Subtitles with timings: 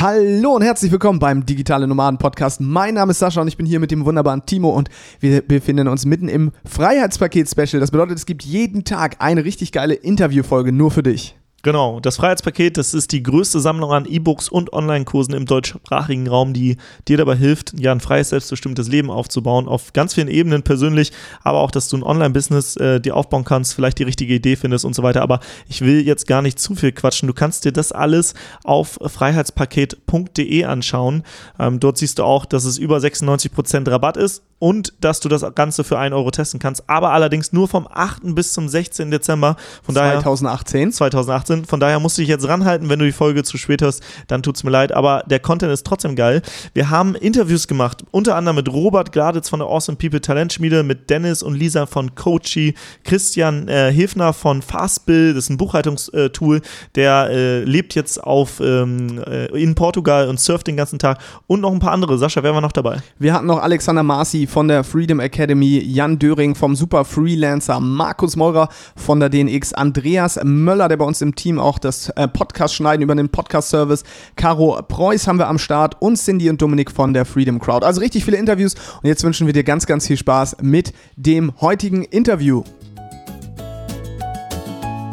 [0.00, 2.60] Hallo und herzlich willkommen beim Digitale Nomaden Podcast.
[2.60, 5.88] Mein Name ist Sascha und ich bin hier mit dem wunderbaren Timo und wir befinden
[5.88, 7.80] uns mitten im Freiheitspaket Special.
[7.80, 11.37] Das bedeutet, es gibt jeden Tag eine richtig geile Interviewfolge nur für dich.
[11.62, 16.52] Genau, das Freiheitspaket, das ist die größte Sammlung an E-Books und Online-Kursen im deutschsprachigen Raum,
[16.52, 16.76] die
[17.08, 21.10] dir dabei hilft, ja, ein freies, selbstbestimmtes Leben aufzubauen, auf ganz vielen Ebenen persönlich,
[21.42, 24.84] aber auch, dass du ein Online-Business äh, dir aufbauen kannst, vielleicht die richtige Idee findest
[24.84, 25.20] und so weiter.
[25.20, 27.26] Aber ich will jetzt gar nicht zu viel quatschen.
[27.26, 31.24] Du kannst dir das alles auf freiheitspaket.de anschauen.
[31.58, 35.44] Ähm, dort siehst du auch, dass es über 96% Rabatt ist und dass du das
[35.54, 38.34] Ganze für 1 Euro testen kannst, aber allerdings nur vom 8.
[38.34, 39.10] bis zum 16.
[39.10, 39.56] Dezember.
[39.82, 40.80] Von 2018.
[40.80, 41.64] Daher, 2018.
[41.64, 44.42] Von daher musst du dich jetzt ranhalten, wenn du die Folge zu spät hast, dann
[44.42, 46.42] tut's mir leid, aber der Content ist trotzdem geil.
[46.74, 51.10] Wir haben Interviews gemacht, unter anderem mit Robert Gladitz von der Awesome People Talentschmiede, mit
[51.10, 56.62] Dennis und Lisa von Coachy, Christian äh, Hilfner von Fastbill, das ist ein Buchhaltungstool,
[56.94, 61.60] der äh, lebt jetzt auf ähm, äh, in Portugal und surft den ganzen Tag und
[61.60, 62.18] noch ein paar andere.
[62.18, 62.98] Sascha, wer war noch dabei?
[63.18, 68.34] Wir hatten noch Alexander Marci von der Freedom Academy, Jan Döring vom Super Freelancer, Markus
[68.34, 72.74] Meurer von der DNX, Andreas Möller, der bei uns im Team auch das äh, Podcast
[72.74, 74.04] schneiden über den Podcast-Service,
[74.36, 77.84] Caro Preuß haben wir am Start und Cindy und Dominik von der Freedom Crowd.
[77.84, 81.52] Also richtig viele Interviews und jetzt wünschen wir dir ganz, ganz viel Spaß mit dem
[81.60, 82.64] heutigen Interview.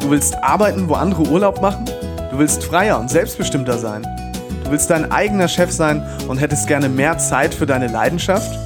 [0.00, 1.84] Du willst arbeiten, wo andere Urlaub machen?
[2.30, 4.02] Du willst freier und selbstbestimmter sein?
[4.64, 8.65] Du willst dein eigener Chef sein und hättest gerne mehr Zeit für deine Leidenschaft?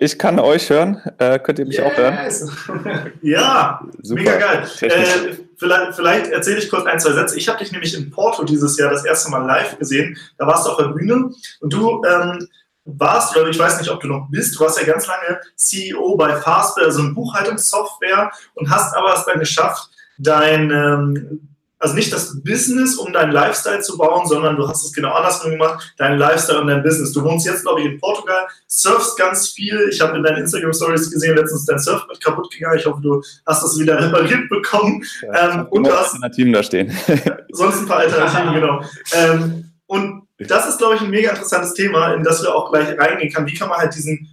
[0.00, 1.02] Ich kann euch hören.
[1.18, 1.86] Äh, könnt ihr mich yes.
[1.86, 3.12] auch hören?
[3.22, 4.20] ja, Super.
[4.20, 4.66] mega geil.
[4.80, 7.36] Äh, vielleicht, vielleicht erzähle ich kurz ein, zwei Sätze.
[7.36, 10.16] Ich habe dich nämlich in Porto dieses Jahr das erste Mal live gesehen.
[10.38, 12.48] Da warst du auf der Bühne und du ähm,
[12.84, 16.16] warst, oder ich weiß nicht, ob du noch bist, du warst ja ganz lange CEO
[16.16, 21.48] bei Fastbill, also eine Buchhaltungssoftware und hast aber es dann geschafft, dein ähm,
[21.78, 25.52] also nicht das Business, um deinen Lifestyle zu bauen, sondern du hast es genau andersrum
[25.52, 27.12] gemacht, dein Lifestyle und dein Business.
[27.12, 29.88] Du wohnst jetzt, glaube ich, in Portugal, surfst ganz viel.
[29.90, 32.78] Ich habe in deinen Instagram-Stories gesehen, letztens dein Surfbrett kaputt gegangen.
[32.78, 35.04] Ich hoffe, du hast das wieder repariert bekommen.
[35.22, 36.96] Ja, ähm, und du hast Alternativen da stehen.
[37.52, 38.82] sonst ein paar Alternativen, genau.
[39.12, 42.98] Ähm, und das ist, glaube ich, ein mega interessantes Thema, in das wir auch gleich
[42.98, 43.46] reingehen können.
[43.46, 44.28] Wie kann man halt diesen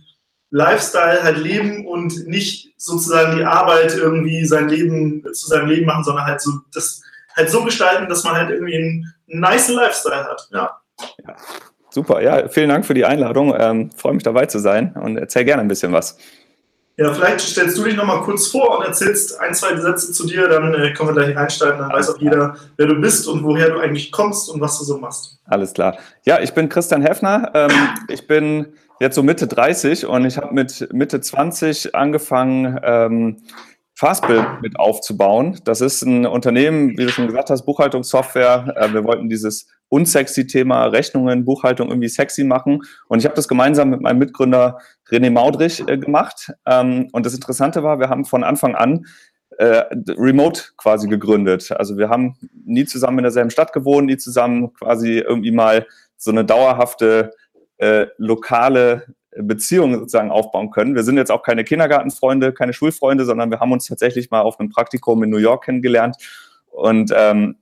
[0.51, 6.03] Lifestyle halt leben und nicht sozusagen die Arbeit irgendwie sein Leben zu seinem Leben machen,
[6.03, 7.01] sondern halt so das
[7.35, 10.47] halt so gestalten, dass man halt irgendwie einen nice Lifestyle hat.
[10.51, 10.79] Ja.
[11.25, 11.35] ja.
[11.89, 13.55] Super, ja, vielen Dank für die Einladung.
[13.57, 16.17] Ähm, Freue mich dabei zu sein und erzähl gerne ein bisschen was.
[16.97, 20.47] Ja, vielleicht stellst du dich nochmal kurz vor und erzählst ein, zwei Sätze zu dir,
[20.47, 23.69] dann äh, können wir gleich einsteigen, dann weiß auch jeder, wer du bist und woher
[23.69, 25.39] du eigentlich kommst und was du so machst.
[25.45, 25.97] Alles klar.
[26.25, 27.51] Ja, ich bin Christian Heffner.
[27.53, 27.71] Ähm,
[28.07, 33.41] ich bin jetzt so Mitte 30 und ich habe mit Mitte 20 angefangen, ähm,
[33.95, 35.59] Fastbill mit aufzubauen.
[35.63, 38.73] Das ist ein Unternehmen, wie du schon gesagt hast, Buchhaltungssoftware.
[38.75, 42.81] Äh, wir wollten dieses unsexy Thema Rechnungen, Buchhaltung irgendwie sexy machen.
[43.07, 44.79] Und ich habe das gemeinsam mit meinem Mitgründer
[45.09, 46.51] René Maudrich äh, gemacht.
[46.65, 49.05] Ähm, und das Interessante war, wir haben von Anfang an
[49.57, 49.83] äh,
[50.17, 51.71] remote quasi gegründet.
[51.71, 52.35] Also wir haben
[52.65, 55.85] nie zusammen in derselben Stadt gewohnt, nie zusammen quasi irgendwie mal
[56.17, 57.31] so eine dauerhafte
[57.77, 59.05] äh, lokale
[59.37, 60.95] Beziehungen sozusagen aufbauen können.
[60.95, 64.59] Wir sind jetzt auch keine Kindergartenfreunde, keine Schulfreunde, sondern wir haben uns tatsächlich mal auf
[64.59, 66.17] einem Praktikum in New York kennengelernt.
[66.67, 67.57] Und ähm,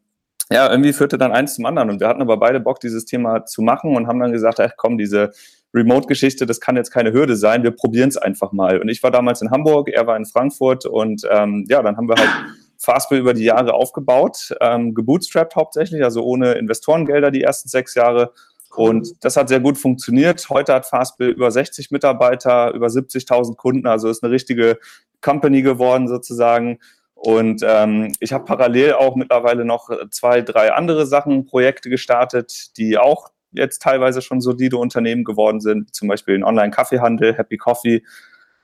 [0.51, 1.89] ja, irgendwie führte dann eins zum anderen.
[1.89, 4.73] Und wir hatten aber beide Bock, dieses Thema zu machen und haben dann gesagt, ach
[4.77, 5.31] komm, diese
[5.73, 8.79] Remote-Geschichte, das kann jetzt keine Hürde sein, wir probieren es einfach mal.
[8.79, 12.07] Und ich war damals in Hamburg, er war in Frankfurt und ähm, ja, dann haben
[12.07, 12.29] wir halt
[12.77, 18.33] Fastbill über die Jahre aufgebaut, ähm, gebootstrapped hauptsächlich, also ohne Investorengelder die ersten sechs Jahre
[18.75, 20.47] und das hat sehr gut funktioniert.
[20.49, 24.79] Heute hat Fastbill über 60 Mitarbeiter, über 70.000 Kunden, also ist eine richtige
[25.21, 26.79] Company geworden sozusagen.
[27.15, 32.97] Und ähm, ich habe parallel auch mittlerweile noch zwei, drei andere Sachen, Projekte gestartet, die
[32.97, 38.03] auch jetzt teilweise schon solide Unternehmen geworden sind, zum Beispiel den Online-Kaffeehandel, Happy Coffee.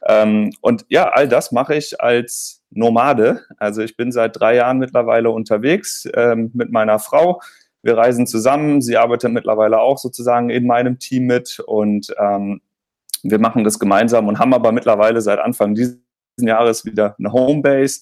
[0.05, 3.45] Ähm, und ja, all das mache ich als Nomade.
[3.57, 7.41] Also ich bin seit drei Jahren mittlerweile unterwegs ähm, mit meiner Frau.
[7.81, 8.81] Wir reisen zusammen.
[8.81, 12.61] Sie arbeitet mittlerweile auch sozusagen in meinem Team mit und ähm,
[13.23, 15.99] wir machen das gemeinsam und haben aber mittlerweile seit Anfang dieses
[16.39, 18.01] Jahres wieder eine Homebase.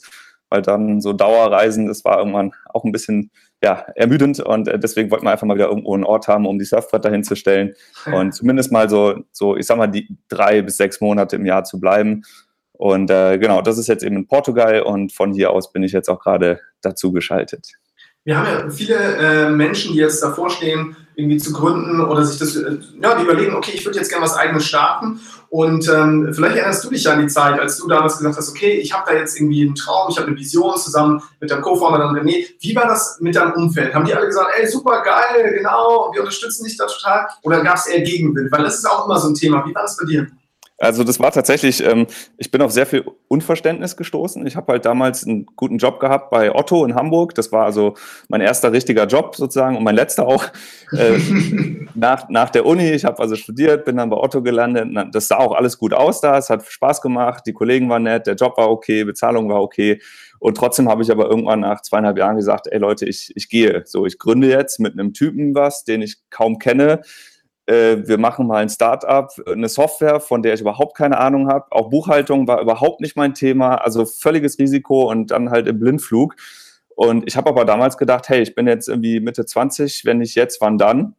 [0.49, 3.31] weil dann so Dauerreisen, das war irgendwann auch ein bisschen
[3.63, 6.59] ja, ermüdend und äh, deswegen wollten wir einfach mal wieder irgendwo einen Ort haben, um
[6.59, 7.73] die Surfbretter hinzustellen
[8.13, 11.63] und zumindest mal so, so, ich sag mal, die drei bis sechs Monate im Jahr
[11.63, 12.23] zu bleiben.
[12.71, 15.91] Und äh, genau, das ist jetzt eben in Portugal und von hier aus bin ich
[15.91, 17.73] jetzt auch gerade dazu geschaltet.
[18.27, 22.37] Wir haben ja viele äh, Menschen, die jetzt davor stehen, irgendwie zu gründen oder sich
[22.37, 25.21] das, äh, ja, die überlegen, okay, ich würde jetzt gerne was eigenes starten.
[25.47, 28.49] Und ähm, vielleicht erinnerst du dich ja an die Zeit, als du damals gesagt hast,
[28.49, 31.61] okay, ich habe da jetzt irgendwie einen Traum, ich habe eine Vision zusammen mit deinem
[31.61, 32.47] Co-Founder dann René.
[32.59, 33.95] Wie war das mit deinem Umfeld?
[33.95, 37.27] Haben die alle gesagt, ey, super geil, genau, wir unterstützen dich da total?
[37.43, 38.51] Oder gab es eher Gegenwind?
[38.51, 39.65] Weil das ist auch immer so ein Thema.
[39.65, 40.27] Wie war das bei dir?
[40.79, 42.05] Also das war tatsächlich, ähm,
[42.37, 44.45] ich bin auf sehr viel Unverständnis gestoßen.
[44.45, 47.33] Ich habe halt damals einen guten Job gehabt bei Otto in Hamburg.
[47.33, 47.95] Das war also
[48.29, 50.45] mein erster richtiger Job sozusagen und mein letzter auch
[50.91, 51.17] äh,
[51.95, 52.91] nach, nach der Uni.
[52.91, 54.87] Ich habe also studiert, bin dann bei Otto gelandet.
[55.13, 56.37] Das sah auch alles gut aus da.
[56.37, 59.99] Es hat Spaß gemacht, die Kollegen waren nett, der Job war okay, Bezahlung war okay.
[60.39, 63.81] Und trotzdem habe ich aber irgendwann nach zweieinhalb Jahren gesagt, ey Leute, ich, ich gehe.
[63.85, 67.01] So, ich gründe jetzt mit einem Typen was, den ich kaum kenne
[67.67, 71.65] äh, wir machen mal ein Startup, eine Software, von der ich überhaupt keine Ahnung habe.
[71.71, 76.35] Auch Buchhaltung war überhaupt nicht mein Thema, also völliges Risiko und dann halt im Blindflug.
[76.95, 80.35] Und ich habe aber damals gedacht, hey, ich bin jetzt irgendwie Mitte 20, wenn nicht
[80.35, 81.15] jetzt, wann dann?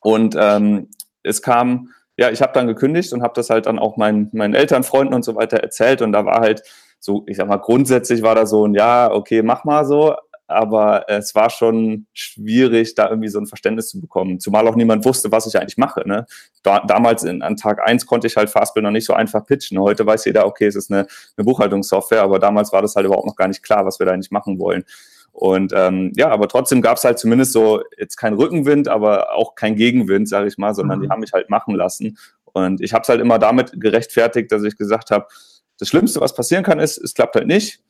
[0.00, 0.88] Und ähm,
[1.22, 4.54] es kam, ja, ich habe dann gekündigt und habe das halt dann auch meinen, meinen
[4.54, 6.00] Eltern, Freunden und so weiter erzählt.
[6.00, 6.62] Und da war halt
[6.98, 10.14] so, ich sag mal, grundsätzlich war da so ein Ja, okay, mach mal so
[10.52, 14.38] aber es war schon schwierig, da irgendwie so ein Verständnis zu bekommen.
[14.40, 16.06] Zumal auch niemand wusste, was ich eigentlich mache.
[16.06, 16.26] Ne?
[16.62, 19.78] Da, damals in, an Tag eins konnte ich halt Fastbill noch nicht so einfach pitchen.
[19.80, 21.06] Heute weiß jeder, okay, es ist eine,
[21.36, 24.12] eine Buchhaltungssoftware, aber damals war das halt überhaupt noch gar nicht klar, was wir da
[24.12, 24.84] eigentlich machen wollen.
[25.32, 29.54] Und ähm, ja, aber trotzdem gab es halt zumindest so jetzt kein Rückenwind, aber auch
[29.54, 31.02] kein Gegenwind, sage ich mal, sondern mhm.
[31.04, 32.18] die haben mich halt machen lassen.
[32.44, 35.26] Und ich habe es halt immer damit gerechtfertigt, dass ich gesagt habe,
[35.78, 37.80] das Schlimmste, was passieren kann, ist, es klappt halt nicht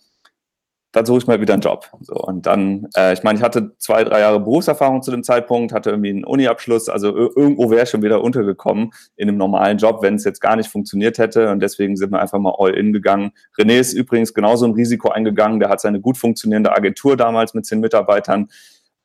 [0.93, 1.91] dann suche ich mal wieder einen Job.
[2.01, 5.73] So, und dann, äh, ich meine, ich hatte zwei, drei Jahre Berufserfahrung zu dem Zeitpunkt,
[5.73, 10.03] hatte irgendwie einen Uni-Abschluss, also irgendwo wäre ich schon wieder untergekommen in einem normalen Job,
[10.03, 11.51] wenn es jetzt gar nicht funktioniert hätte.
[11.51, 13.33] Und deswegen sind wir einfach mal all in gegangen.
[13.59, 15.61] René ist übrigens genauso ein Risiko eingegangen.
[15.61, 18.49] Der hat seine gut funktionierende Agentur damals mit zehn Mitarbeitern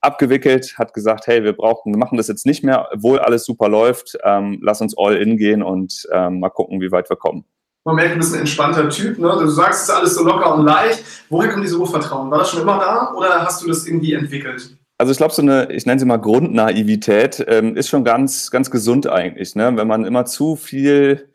[0.01, 3.67] abgewickelt, hat gesagt, hey, wir brauchen, wir machen das jetzt nicht mehr, obwohl alles super
[3.69, 4.17] läuft.
[4.23, 7.45] Ähm, lass uns all in gehen und ähm, mal gucken, wie weit wir kommen.
[7.87, 9.17] Man merkt, du bist ein entspannter Typ.
[9.17, 9.29] Ne?
[9.39, 11.05] Du sagst, es ist alles so locker und leicht.
[11.29, 12.29] Woher kommt dieses Urvertrauen?
[12.29, 14.75] War das schon immer da oder hast du das irgendwie entwickelt?
[14.97, 18.69] Also ich glaube, so eine, ich nenne sie mal Grundnaivität, ähm, ist schon ganz, ganz
[18.71, 19.55] gesund eigentlich.
[19.55, 19.71] Ne?
[19.77, 21.29] Wenn man immer zu viel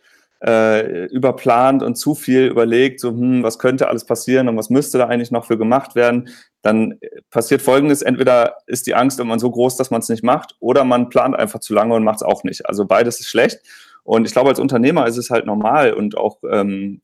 [0.44, 4.99] äh, überplant und zu viel überlegt, so, hm, was könnte alles passieren und was müsste
[4.99, 6.28] da eigentlich noch für gemacht werden,
[6.60, 6.99] dann
[7.31, 8.02] passiert Folgendes.
[8.02, 11.34] Entweder ist die Angst immer so groß, dass man es nicht macht, oder man plant
[11.34, 12.66] einfach zu lange und macht es auch nicht.
[12.66, 13.60] Also beides ist schlecht.
[14.04, 17.00] Und ich glaube, als Unternehmer ist es halt normal und auch ähm,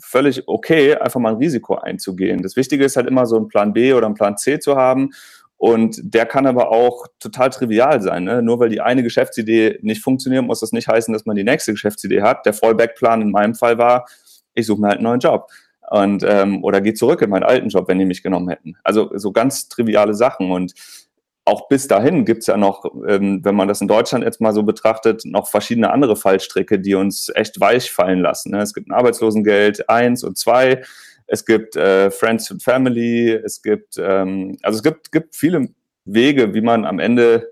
[0.00, 2.42] völlig okay, einfach mal ein Risiko einzugehen.
[2.42, 5.10] Das Wichtige ist halt immer so einen Plan B oder einen Plan C zu haben.
[5.56, 8.24] Und der kann aber auch total trivial sein.
[8.24, 8.42] Ne?
[8.42, 11.70] Nur weil die eine Geschäftsidee nicht funktioniert, muss das nicht heißen, dass man die nächste
[11.70, 12.44] Geschäftsidee hat.
[12.46, 14.06] Der Fallback-Plan in meinem Fall war,
[14.54, 15.46] ich suche mir halt einen neuen Job.
[15.88, 18.76] Und, ähm, oder gehe zurück in meinen alten Job, wenn die mich genommen hätten.
[18.82, 20.50] Also so ganz triviale Sachen.
[20.50, 20.74] Und
[21.44, 24.52] auch bis dahin gibt es ja noch, ähm, wenn man das in Deutschland jetzt mal
[24.52, 28.52] so betrachtet, noch verschiedene andere Fallstricke, die uns echt weich fallen lassen.
[28.52, 28.62] Ne?
[28.62, 30.82] Es gibt ein Arbeitslosengeld 1 und 2,
[31.26, 35.68] es gibt äh, Friends and Family, es gibt, ähm, also es gibt, gibt viele
[36.04, 37.50] Wege, wie man am Ende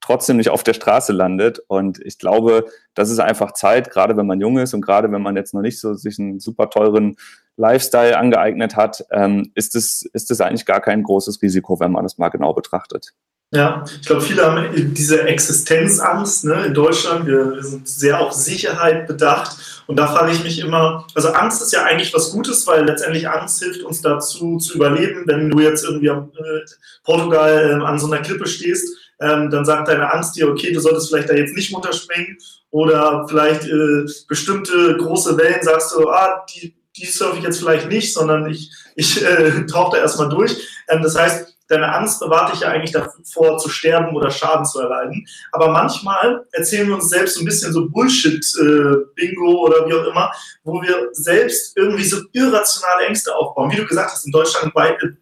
[0.00, 1.60] trotzdem nicht auf der Straße landet.
[1.68, 5.22] Und ich glaube, das ist einfach Zeit, gerade wenn man jung ist und gerade wenn
[5.22, 7.16] man jetzt noch nicht so sich einen super teuren
[7.56, 12.04] Lifestyle angeeignet hat, ähm, ist es ist es eigentlich gar kein großes Risiko, wenn man
[12.04, 13.12] das mal genau betrachtet.
[13.50, 17.26] Ja, ich glaube, viele haben diese Existenzangst ne, in Deutschland.
[17.26, 19.56] Wir sind sehr auf Sicherheit bedacht.
[19.86, 23.26] Und da frage ich mich immer, also Angst ist ja eigentlich was Gutes, weil letztendlich
[23.26, 25.22] Angst hilft uns dazu zu überleben.
[25.24, 26.60] Wenn du jetzt irgendwie am äh,
[27.04, 28.86] Portugal äh, an so einer Klippe stehst,
[29.18, 32.36] ähm, dann sagt deine Angst dir, okay, du solltest vielleicht da jetzt nicht runterspringen.
[32.70, 37.88] Oder vielleicht äh, bestimmte große Wellen sagst du, ah, die, die surfe ich jetzt vielleicht
[37.88, 40.54] nicht, sondern ich, ich äh, tauche da erstmal durch.
[40.88, 44.80] Ähm, das heißt, deine Angst bewahrt dich ja eigentlich davor, zu sterben oder Schaden zu
[44.80, 45.26] erleiden.
[45.52, 50.04] Aber manchmal erzählen wir uns selbst so ein bisschen so Bullshit-Bingo äh, oder wie auch
[50.04, 50.32] immer,
[50.64, 53.70] wo wir selbst irgendwie so irrationale Ängste aufbauen.
[53.70, 54.72] Wie du gesagt hast, in Deutschland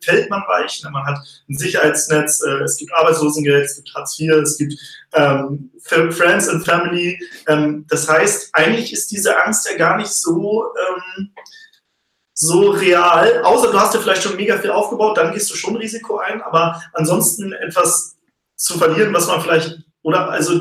[0.01, 0.91] fällt man weich, ne?
[0.91, 4.75] man hat ein Sicherheitsnetz, äh, es gibt Arbeitslosengeld, es gibt Hartz IV, es gibt
[5.15, 7.19] ähm, Friends and Family.
[7.49, 10.67] Ähm, das heißt, eigentlich ist diese Angst ja gar nicht so...
[11.17, 11.31] Ähm,
[12.39, 15.77] so real, außer du hast ja vielleicht schon mega viel aufgebaut, dann gehst du schon
[15.77, 18.17] Risiko ein, aber ansonsten etwas
[18.57, 20.61] zu verlieren, was man vielleicht, oder also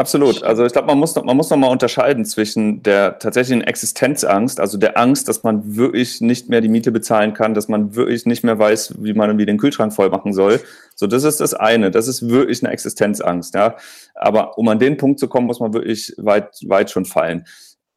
[0.00, 0.44] Absolut.
[0.44, 4.60] Also ich glaube, man muss, noch, man muss noch mal unterscheiden zwischen der tatsächlichen Existenzangst,
[4.60, 8.24] also der Angst, dass man wirklich nicht mehr die Miete bezahlen kann, dass man wirklich
[8.24, 10.60] nicht mehr weiß, wie man irgendwie den Kühlschrank voll machen soll.
[10.94, 11.90] So, das ist das eine.
[11.90, 13.74] Das ist wirklich eine Existenzangst, ja.
[14.14, 17.44] Aber um an den Punkt zu kommen, muss man wirklich weit, weit schon fallen.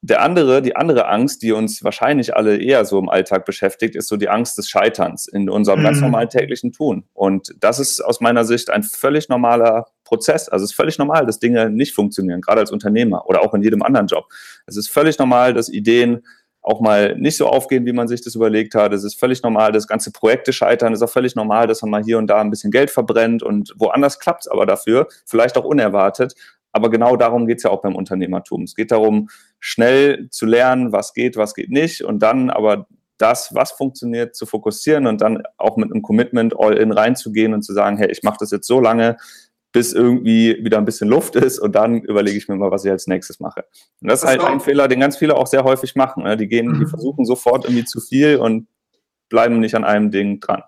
[0.03, 4.07] Der andere, die andere Angst, die uns wahrscheinlich alle eher so im Alltag beschäftigt, ist
[4.07, 5.83] so die Angst des Scheiterns in unserem mhm.
[5.83, 7.03] ganz normalen täglichen Tun.
[7.13, 10.49] Und das ist aus meiner Sicht ein völlig normaler Prozess.
[10.49, 13.61] Also es ist völlig normal, dass Dinge nicht funktionieren, gerade als Unternehmer oder auch in
[13.61, 14.25] jedem anderen Job.
[14.65, 16.23] Es ist völlig normal, dass Ideen
[16.63, 18.93] auch mal nicht so aufgehen, wie man sich das überlegt hat.
[18.93, 20.93] Es ist völlig normal, dass ganze Projekte scheitern.
[20.93, 23.41] Es ist auch völlig normal, dass man mal hier und da ein bisschen Geld verbrennt
[23.41, 26.35] und woanders klappt es aber dafür, vielleicht auch unerwartet.
[26.71, 28.63] Aber genau darum geht es ja auch beim Unternehmertum.
[28.63, 32.87] Es geht darum, schnell zu lernen, was geht, was geht nicht und dann aber
[33.17, 37.61] das, was funktioniert, zu fokussieren und dann auch mit einem Commitment all in reinzugehen und
[37.61, 39.17] zu sagen, hey, ich mache das jetzt so lange,
[39.71, 42.91] bis irgendwie wieder ein bisschen Luft ist und dann überlege ich mir mal, was ich
[42.91, 43.63] als nächstes mache.
[44.01, 46.23] Und das ist halt ein Fehler, den ganz viele auch sehr häufig machen.
[46.23, 46.35] Ne?
[46.35, 46.87] Die gehen, die mhm.
[46.87, 48.67] versuchen sofort irgendwie zu viel und
[49.29, 50.63] bleiben nicht an einem Ding dran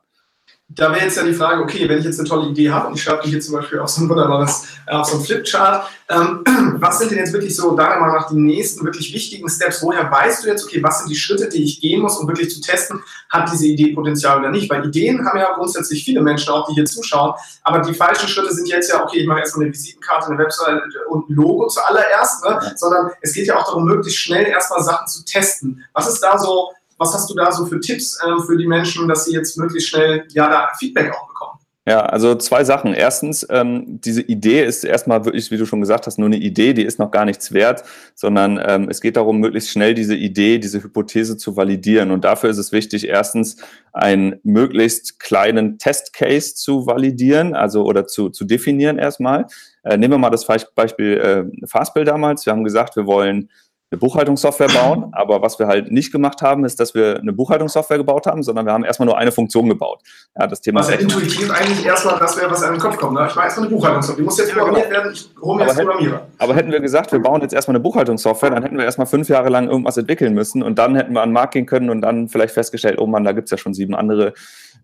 [0.70, 2.96] da wäre jetzt ja die Frage, okay, wenn ich jetzt eine tolle Idee habe und
[2.96, 6.44] ich schreibe hier zum Beispiel auf so ein wunderbares, äh, auf so ein Flipchart, ähm,
[6.80, 9.84] was sind denn jetzt wirklich so deiner Meinung nach die nächsten wirklich wichtigen Steps?
[9.84, 12.50] Woher weißt du jetzt, okay, was sind die Schritte, die ich gehen muss, um wirklich
[12.50, 14.70] zu testen, hat diese Idee Potenzial oder nicht?
[14.70, 18.54] Weil Ideen haben ja grundsätzlich viele Menschen auch, die hier zuschauen, aber die falschen Schritte
[18.54, 22.46] sind jetzt ja, okay, ich mache erstmal eine Visitenkarte, eine Website und ein Logo zuallererst,
[22.46, 22.74] ne?
[22.78, 25.84] sondern es geht ja auch darum, möglichst schnell erstmal Sachen zu testen.
[25.94, 29.08] Was ist da so was hast du da so für Tipps äh, für die Menschen,
[29.08, 31.60] dass sie jetzt möglichst schnell ja da Feedback auch bekommen?
[31.86, 32.94] Ja, also zwei Sachen.
[32.94, 36.74] Erstens, ähm, diese Idee ist erstmal wirklich, wie du schon gesagt hast, nur eine Idee,
[36.74, 37.84] die ist noch gar nichts wert,
[38.16, 42.12] sondern ähm, es geht darum, möglichst schnell diese Idee, diese Hypothese zu validieren.
[42.12, 43.58] Und dafür ist es wichtig, erstens
[43.92, 49.48] einen möglichst kleinen Testcase zu validieren, also oder zu, zu definieren erstmal.
[49.84, 52.46] Äh, nehmen wir mal das Beispiel äh, Fastbill damals.
[52.46, 53.50] Wir haben gesagt, wir wollen
[53.94, 55.10] eine Buchhaltungssoftware bauen.
[55.12, 58.66] Aber was wir halt nicht gemacht haben, ist, dass wir eine Buchhaltungssoftware gebaut haben, sondern
[58.66, 60.02] wir haben erstmal nur eine Funktion gebaut.
[60.38, 63.14] Ja, das Thema was ja intuitiv eigentlich erstmal das wäre, was einem im Kopf kommt.
[63.14, 63.28] Ne?
[63.30, 64.22] Ich mache erstmal eine Buchhaltungssoftware.
[64.22, 64.98] Die muss jetzt programmiert genau.
[64.98, 66.28] werden, ich hole mir jetzt Programmierer.
[66.40, 69.30] Aber hätten wir gesagt, wir bauen jetzt erstmal eine Buchhaltungssoftware, dann hätten wir erstmal fünf
[69.30, 72.02] Jahre lang irgendwas entwickeln müssen und dann hätten wir an den Markt gehen können und
[72.02, 74.34] dann vielleicht festgestellt, oh Mann, da gibt es ja schon sieben andere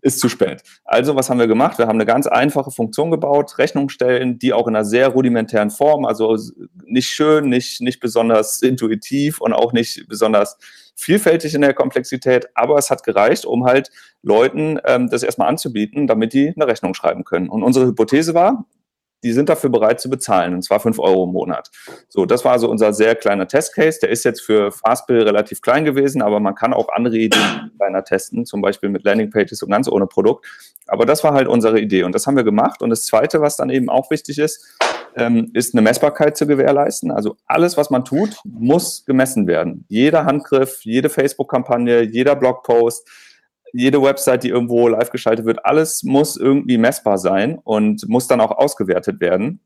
[0.02, 0.62] ist zu spät.
[0.84, 1.78] Also was haben wir gemacht?
[1.78, 5.70] Wir haben eine ganz einfache Funktion gebaut, Rechnung stellen, die auch in einer sehr rudimentären
[5.70, 6.36] Form, also
[6.84, 10.58] nicht schön, nicht, nicht besonders intuitiv und auch nicht besonders
[10.96, 13.90] vielfältig in der Komplexität, aber es hat gereicht, um halt
[14.22, 17.48] Leuten ähm, das erstmal anzubieten, damit die eine Rechnung schreiben können.
[17.48, 18.66] Und unsere Hypothese war,
[19.22, 21.70] die sind dafür bereit zu bezahlen, und zwar fünf Euro im Monat.
[22.08, 24.00] So, das war also unser sehr kleiner Testcase.
[24.00, 28.04] Der ist jetzt für Fastbill relativ klein gewesen, aber man kann auch andere Ideen kleiner
[28.04, 30.46] testen, zum Beispiel mit Landingpages und ganz ohne Produkt.
[30.86, 32.82] Aber das war halt unsere Idee und das haben wir gemacht.
[32.82, 34.78] Und das Zweite, was dann eben auch wichtig ist,
[35.16, 37.10] ähm, ist eine Messbarkeit zu gewährleisten.
[37.10, 39.84] Also alles, was man tut, muss gemessen werden.
[39.88, 43.08] Jeder Handgriff, jede Facebook-Kampagne, jeder Blogpost,
[43.72, 48.40] jede Website, die irgendwo live geschaltet wird, alles muss irgendwie messbar sein und muss dann
[48.40, 49.60] auch ausgewertet werden.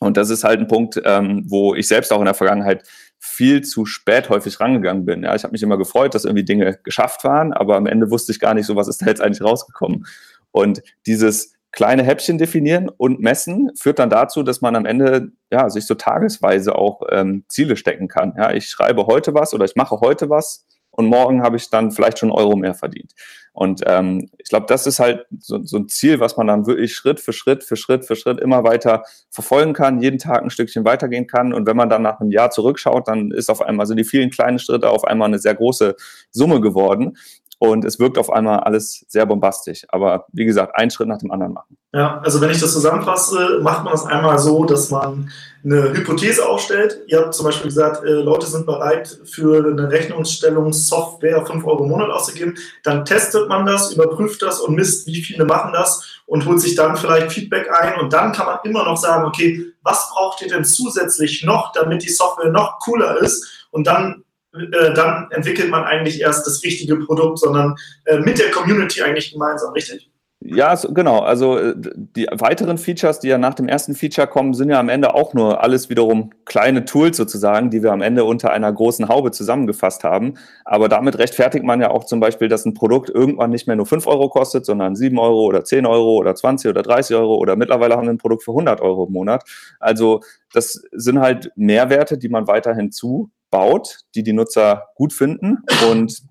[0.00, 2.84] Und das ist halt ein Punkt, ähm, wo ich selbst auch in der Vergangenheit
[3.18, 5.24] viel zu spät häufig rangegangen bin.
[5.24, 8.30] Ja, ich habe mich immer gefreut, dass irgendwie Dinge geschafft waren, aber am Ende wusste
[8.30, 10.06] ich gar nicht so, was ist da jetzt eigentlich rausgekommen.
[10.52, 15.68] Und dieses kleine Häppchen definieren und messen führt dann dazu, dass man am Ende ja
[15.68, 18.34] sich so tagesweise auch ähm, Ziele stecken kann.
[18.36, 20.66] Ja, ich schreibe heute was oder ich mache heute was
[20.98, 23.12] und morgen habe ich dann vielleicht schon Euro mehr verdient.
[23.52, 26.92] Und ähm, ich glaube, das ist halt so, so, ein Ziel, was man dann wirklich
[26.92, 30.84] Schritt für Schritt für Schritt für Schritt immer weiter verfolgen kann, jeden Tag ein Stückchen
[30.84, 31.54] weitergehen kann.
[31.54, 34.30] Und wenn man dann nach einem Jahr zurückschaut, dann ist auf einmal, sind die vielen
[34.30, 35.94] kleinen Schritte auf einmal eine sehr große
[36.32, 37.16] Summe geworden.
[37.60, 39.84] Und es wirkt auf einmal alles sehr bombastisch.
[39.88, 41.76] Aber wie gesagt, einen Schritt nach dem anderen machen.
[41.92, 45.30] Ja, also wenn ich das zusammenfasse, macht man es einmal so, dass man
[45.64, 47.00] eine Hypothese aufstellt.
[47.08, 51.90] Ihr habt zum Beispiel gesagt, äh, Leute sind bereit, für eine Rechnungsstellungssoftware 5 Euro im
[51.90, 52.56] Monat auszugeben.
[52.84, 56.76] Dann testet man das, überprüft das und misst, wie viele machen das und holt sich
[56.76, 57.98] dann vielleicht Feedback ein.
[57.98, 62.02] Und dann kann man immer noch sagen, okay, was braucht ihr denn zusätzlich noch, damit
[62.02, 63.66] die Software noch cooler ist?
[63.70, 64.24] Und dann
[64.54, 67.74] äh, dann entwickelt man eigentlich erst das richtige Produkt, sondern
[68.04, 70.10] äh, mit der Community eigentlich gemeinsam, richtig?
[70.40, 71.18] Ja, so, genau.
[71.18, 74.88] Also äh, die weiteren Features, die ja nach dem ersten Feature kommen, sind ja am
[74.88, 79.08] Ende auch nur alles wiederum kleine Tools sozusagen, die wir am Ende unter einer großen
[79.08, 80.34] Haube zusammengefasst haben.
[80.64, 83.86] Aber damit rechtfertigt man ja auch zum Beispiel, dass ein Produkt irgendwann nicht mehr nur
[83.86, 87.56] 5 Euro kostet, sondern 7 Euro oder 10 Euro oder 20 oder 30 Euro oder
[87.56, 89.42] mittlerweile haben wir ein Produkt für 100 Euro im Monat.
[89.80, 90.20] Also
[90.52, 95.58] das sind halt Mehrwerte, die man weiterhin zu baut, die die Nutzer gut finden
[95.90, 96.22] und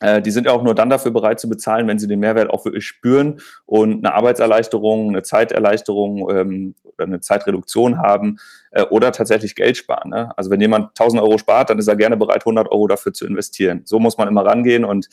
[0.00, 2.50] äh, die sind ja auch nur dann dafür bereit zu bezahlen, wenn sie den Mehrwert
[2.50, 8.38] auch wirklich spüren und eine Arbeitserleichterung, eine Zeiterleichterung ähm, oder eine Zeitreduktion haben
[8.72, 10.10] äh, oder tatsächlich Geld sparen.
[10.10, 10.36] Ne?
[10.36, 13.26] Also wenn jemand 1000 Euro spart, dann ist er gerne bereit, 100 Euro dafür zu
[13.26, 13.82] investieren.
[13.84, 15.08] So muss man immer rangehen und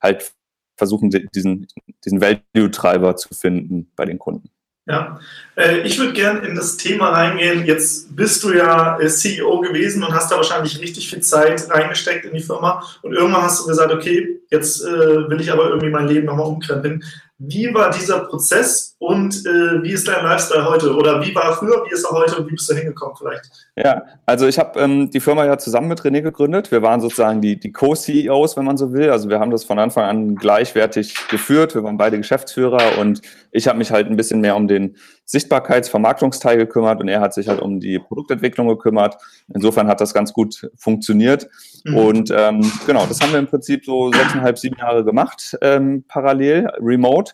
[0.00, 0.32] halt
[0.76, 1.66] versuchen, diesen,
[2.04, 4.50] diesen Value-Treiber zu finden bei den Kunden.
[4.88, 5.20] Ja,
[5.54, 7.66] äh, ich würde gerne in das Thema reingehen.
[7.66, 12.24] Jetzt bist du ja äh, CEO gewesen und hast da wahrscheinlich richtig viel Zeit reingesteckt
[12.24, 12.82] in die Firma.
[13.02, 16.46] Und irgendwann hast du gesagt, okay, jetzt äh, will ich aber irgendwie mein Leben nochmal
[16.46, 17.04] umkrempeln.
[17.40, 20.92] Wie war dieser Prozess und äh, wie ist dein Lifestyle heute?
[20.92, 23.48] Oder wie war er früher, wie ist er heute und wie bist du hingekommen vielleicht?
[23.76, 26.72] Ja, also ich habe ähm, die Firma ja zusammen mit René gegründet.
[26.72, 29.10] Wir waren sozusagen die, die Co-CEOs, wenn man so will.
[29.10, 31.76] Also wir haben das von Anfang an gleichwertig geführt.
[31.76, 34.96] Wir waren beide Geschäftsführer und ich habe mich halt ein bisschen mehr um den
[35.30, 39.18] Sichtbarkeitsvermarktungsteil gekümmert und er hat sich halt um die Produktentwicklung gekümmert.
[39.54, 41.48] Insofern hat das ganz gut funktioniert.
[41.84, 41.96] Mhm.
[41.96, 46.68] Und ähm, genau, das haben wir im Prinzip so sechseinhalb, sieben Jahre gemacht, ähm, parallel,
[46.80, 47.32] remote.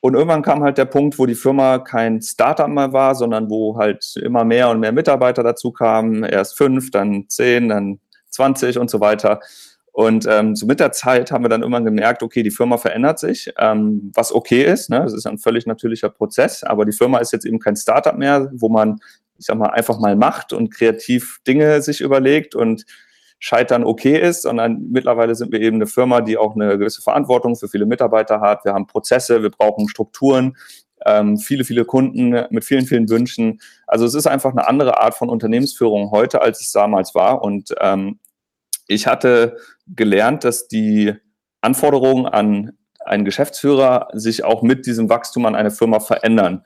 [0.00, 3.78] Und irgendwann kam halt der Punkt, wo die Firma kein Startup mehr war, sondern wo
[3.78, 6.24] halt immer mehr und mehr Mitarbeiter dazu kamen.
[6.24, 9.40] Erst fünf, dann zehn, dann 20 und so weiter.
[10.00, 13.18] Und ähm, so mit der Zeit haben wir dann irgendwann gemerkt, okay, die Firma verändert
[13.18, 14.88] sich, ähm, was okay ist.
[14.88, 15.00] Ne?
[15.00, 18.50] Das ist ein völlig natürlicher Prozess, aber die Firma ist jetzt eben kein Startup mehr,
[18.54, 18.98] wo man,
[19.36, 22.86] ich sag mal, einfach mal macht und kreativ Dinge sich überlegt und
[23.40, 27.54] Scheitern okay ist, sondern mittlerweile sind wir eben eine Firma, die auch eine gewisse Verantwortung
[27.54, 28.64] für viele Mitarbeiter hat.
[28.64, 30.56] Wir haben Prozesse, wir brauchen Strukturen,
[31.04, 33.60] ähm, viele, viele Kunden mit vielen, vielen Wünschen.
[33.86, 37.42] Also es ist einfach eine andere Art von Unternehmensführung heute, als es damals war.
[37.42, 38.18] Und ähm,
[38.90, 39.56] ich hatte
[39.94, 41.14] gelernt, dass die
[41.60, 42.72] Anforderungen an
[43.04, 46.64] einen Geschäftsführer sich auch mit diesem Wachstum an eine Firma verändern.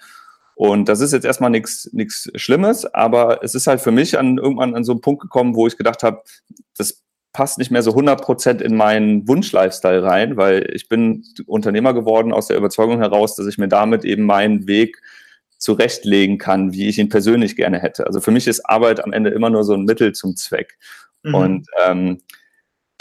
[0.57, 4.75] Und das ist jetzt erstmal nichts Schlimmes, aber es ist halt für mich an irgendwann
[4.75, 6.23] an so einen Punkt gekommen, wo ich gedacht habe,
[6.76, 7.02] das
[7.33, 12.33] passt nicht mehr so 100 Prozent in meinen Wunsch-Lifestyle rein, weil ich bin Unternehmer geworden
[12.33, 15.02] aus der Überzeugung heraus, dass ich mir damit eben meinen Weg
[15.59, 18.07] zurechtlegen kann, wie ich ihn persönlich gerne hätte.
[18.07, 20.78] Also für mich ist Arbeit am Ende immer nur so ein Mittel zum Zweck.
[21.25, 21.35] Mhm.
[21.35, 22.21] Und ähm,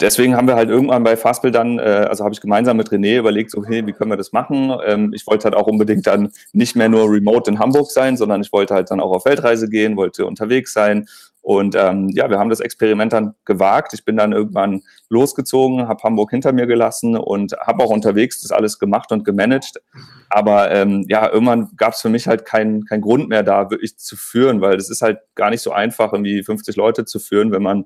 [0.00, 3.18] deswegen haben wir halt irgendwann bei Fastbill dann, äh, also habe ich gemeinsam mit René
[3.18, 4.72] überlegt, so, hey, wie können wir das machen?
[4.84, 8.40] Ähm, ich wollte halt auch unbedingt dann nicht mehr nur remote in Hamburg sein, sondern
[8.40, 11.06] ich wollte halt dann auch auf Weltreise gehen, wollte unterwegs sein.
[11.44, 13.92] Und ähm, ja, wir haben das Experiment dann gewagt.
[13.92, 18.50] Ich bin dann irgendwann losgezogen, habe Hamburg hinter mir gelassen und habe auch unterwegs das
[18.50, 19.82] alles gemacht und gemanagt.
[20.30, 23.98] Aber ähm, ja, irgendwann gab es für mich halt keinen kein Grund mehr da, wirklich
[23.98, 27.52] zu führen, weil es ist halt gar nicht so einfach, irgendwie 50 Leute zu führen,
[27.52, 27.84] wenn man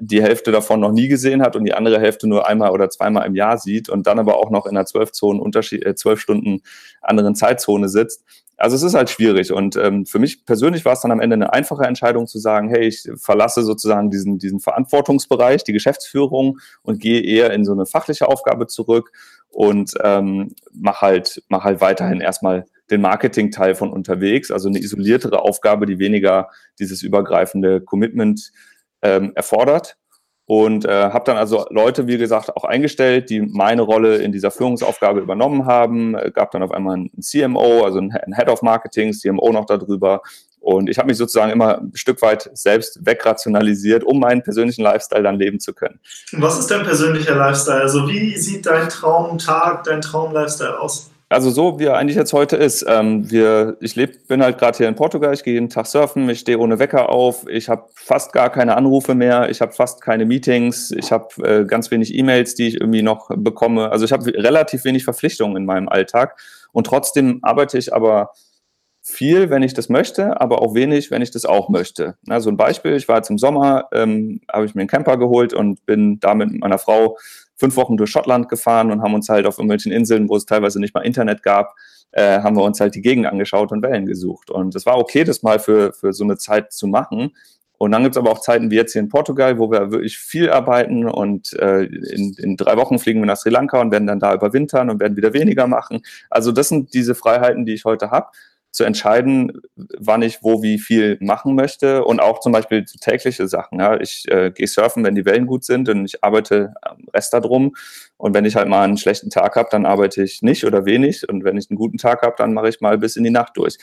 [0.00, 3.26] die Hälfte davon noch nie gesehen hat und die andere Hälfte nur einmal oder zweimal
[3.26, 6.62] im Jahr sieht und dann aber auch noch in einer zwölf Zonen Unterschied, äh, Stunden
[7.00, 8.24] anderen Zeitzone sitzt.
[8.56, 11.34] Also es ist halt schwierig und ähm, für mich persönlich war es dann am Ende
[11.34, 17.00] eine einfache Entscheidung zu sagen, hey, ich verlasse sozusagen diesen, diesen Verantwortungsbereich, die Geschäftsführung und
[17.00, 19.10] gehe eher in so eine fachliche Aufgabe zurück
[19.48, 25.42] und ähm, mach halt, mach halt weiterhin erstmal den Marketing-Teil von unterwegs, also eine isoliertere
[25.42, 28.52] Aufgabe, die weniger dieses übergreifende Commitment
[29.04, 29.96] ähm, erfordert.
[30.46, 34.50] Und äh, habe dann also Leute, wie gesagt, auch eingestellt, die meine Rolle in dieser
[34.50, 36.14] Führungsaufgabe übernommen haben.
[36.14, 40.20] Äh, gab dann auf einmal einen CMO, also einen Head of Marketing, CMO noch darüber.
[40.60, 45.22] Und ich habe mich sozusagen immer ein Stück weit selbst wegrationalisiert, um meinen persönlichen Lifestyle
[45.22, 46.00] dann leben zu können.
[46.32, 47.80] Was ist dein persönlicher Lifestyle?
[47.80, 51.10] Also wie sieht dein Traumtag, dein Traumlifestyle aus?
[51.28, 52.84] Also so, wie er eigentlich jetzt heute ist.
[52.86, 56.28] Ähm, wir, ich leb, bin halt gerade hier in Portugal, ich gehe jeden Tag surfen,
[56.28, 60.02] ich stehe ohne Wecker auf, ich habe fast gar keine Anrufe mehr, ich habe fast
[60.02, 63.90] keine Meetings, ich habe äh, ganz wenig E-Mails, die ich irgendwie noch bekomme.
[63.90, 66.38] Also ich habe relativ wenig Verpflichtungen in meinem Alltag
[66.72, 68.30] und trotzdem arbeite ich aber
[69.02, 72.16] viel, wenn ich das möchte, aber auch wenig, wenn ich das auch möchte.
[72.28, 75.52] Also ein Beispiel, ich war jetzt im Sommer, ähm, habe ich mir einen Camper geholt
[75.52, 77.18] und bin da mit meiner Frau
[77.64, 80.78] fünf Wochen durch Schottland gefahren und haben uns halt auf irgendwelchen Inseln, wo es teilweise
[80.78, 81.74] nicht mal Internet gab,
[82.12, 84.50] äh, haben wir uns halt die Gegend angeschaut und Wellen gesucht.
[84.50, 87.34] Und es war okay, das mal für, für so eine Zeit zu machen.
[87.78, 90.18] Und dann gibt es aber auch Zeiten wie jetzt hier in Portugal, wo wir wirklich
[90.18, 94.06] viel arbeiten und äh, in, in drei Wochen fliegen wir nach Sri Lanka und werden
[94.06, 96.02] dann da überwintern und werden wieder weniger machen.
[96.28, 98.28] Also das sind diese Freiheiten, die ich heute habe
[98.74, 103.78] zu entscheiden, wann ich wo wie viel machen möchte und auch zum Beispiel tägliche Sachen.
[103.78, 104.00] Ja.
[104.00, 107.76] Ich äh, gehe surfen, wenn die Wellen gut sind und ich arbeite am Rest darum.
[108.16, 111.28] Und wenn ich halt mal einen schlechten Tag habe, dann arbeite ich nicht oder wenig.
[111.28, 113.56] Und wenn ich einen guten Tag habe, dann mache ich mal bis in die Nacht
[113.56, 113.78] durch.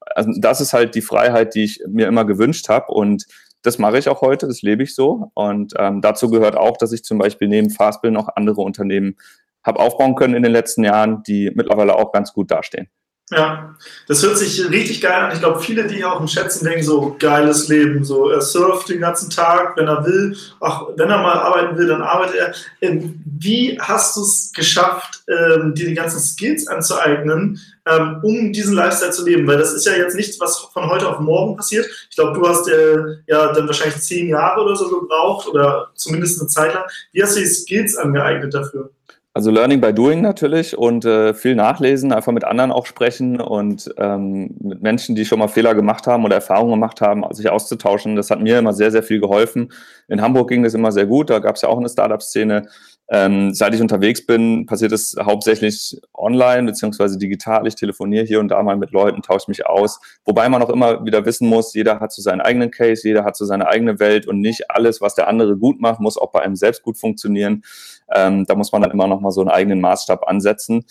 [0.00, 2.92] Also das ist halt die Freiheit, die ich mir immer gewünscht habe.
[2.92, 3.26] Und
[3.62, 5.30] das mache ich auch heute, das lebe ich so.
[5.34, 9.14] Und ähm, dazu gehört auch, dass ich zum Beispiel neben Fastbill noch andere Unternehmen
[9.62, 12.88] habe aufbauen können in den letzten Jahren, die mittlerweile auch ganz gut dastehen.
[13.32, 13.74] Ja,
[14.08, 15.32] das hört sich richtig geil an.
[15.32, 18.04] Ich glaube, viele, die hier auch im sind, denken so, geiles Leben.
[18.04, 20.36] So, er surft den ganzen Tag, wenn er will.
[20.60, 22.54] Ach, wenn er mal arbeiten will, dann arbeitet er.
[22.82, 28.74] Ähm, wie hast du es geschafft, ähm, dir die ganzen Skills anzueignen, ähm, um diesen
[28.74, 29.46] Lifestyle zu leben?
[29.46, 31.86] Weil das ist ja jetzt nichts, was von heute auf morgen passiert.
[32.10, 36.38] Ich glaube, du hast äh, ja dann wahrscheinlich zehn Jahre oder so gebraucht oder zumindest
[36.38, 36.84] eine Zeit lang.
[37.12, 38.90] Wie hast du die Skills angeeignet dafür?
[39.34, 43.90] Also Learning by Doing natürlich und äh, viel nachlesen, einfach mit anderen auch sprechen und
[43.96, 48.14] ähm, mit Menschen, die schon mal Fehler gemacht haben oder Erfahrungen gemacht haben, sich auszutauschen.
[48.14, 49.72] Das hat mir immer sehr, sehr viel geholfen.
[50.08, 52.68] In Hamburg ging das immer sehr gut, da gab es ja auch eine Startup-Szene.
[53.08, 57.66] Ähm, seit ich unterwegs bin, passiert es hauptsächlich online beziehungsweise digital.
[57.66, 60.00] Ich telefoniere hier und da mal mit Leuten, tausche mich aus.
[60.24, 63.36] Wobei man auch immer wieder wissen muss, jeder hat so seinen eigenen Case, jeder hat
[63.36, 66.40] so seine eigene Welt und nicht alles, was der andere gut macht, muss auch bei
[66.40, 67.64] einem selbst gut funktionieren.
[68.14, 70.84] Ähm, da muss man dann immer noch mal so einen eigenen Maßstab ansetzen.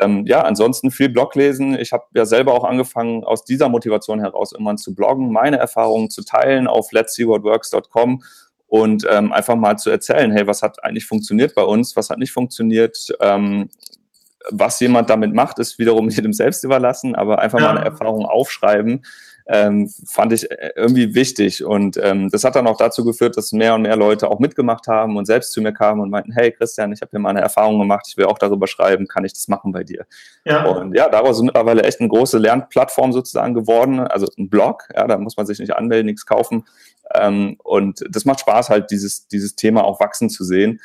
[0.00, 1.78] Ähm, ja, ansonsten viel Blog lesen.
[1.78, 6.10] Ich habe ja selber auch angefangen, aus dieser Motivation heraus immer zu bloggen, meine Erfahrungen
[6.10, 8.22] zu teilen auf let'sseewhatworks.com
[8.72, 12.16] und ähm, einfach mal zu erzählen, hey, was hat eigentlich funktioniert bei uns, was hat
[12.16, 13.68] nicht funktioniert, ähm,
[14.50, 17.66] was jemand damit macht, ist wiederum jedem selbst überlassen, aber einfach ja.
[17.66, 19.04] mal eine Erfahrung aufschreiben,
[19.46, 21.64] ähm, fand ich äh, irgendwie wichtig.
[21.64, 24.86] Und ähm, das hat dann auch dazu geführt, dass mehr und mehr Leute auch mitgemacht
[24.88, 27.40] haben und selbst zu mir kamen und meinten, hey Christian, ich habe hier mal eine
[27.40, 30.06] Erfahrung gemacht, ich will auch darüber schreiben, kann ich das machen bei dir?
[30.44, 30.64] Ja.
[30.64, 35.06] Und ja, daraus ist mittlerweile echt eine große Lernplattform sozusagen geworden, also ein Blog, ja,
[35.06, 36.64] da muss man sich nicht anmelden, nichts kaufen.
[37.14, 40.80] Ähm, und das macht Spaß, halt dieses, dieses Thema auch wachsen zu sehen.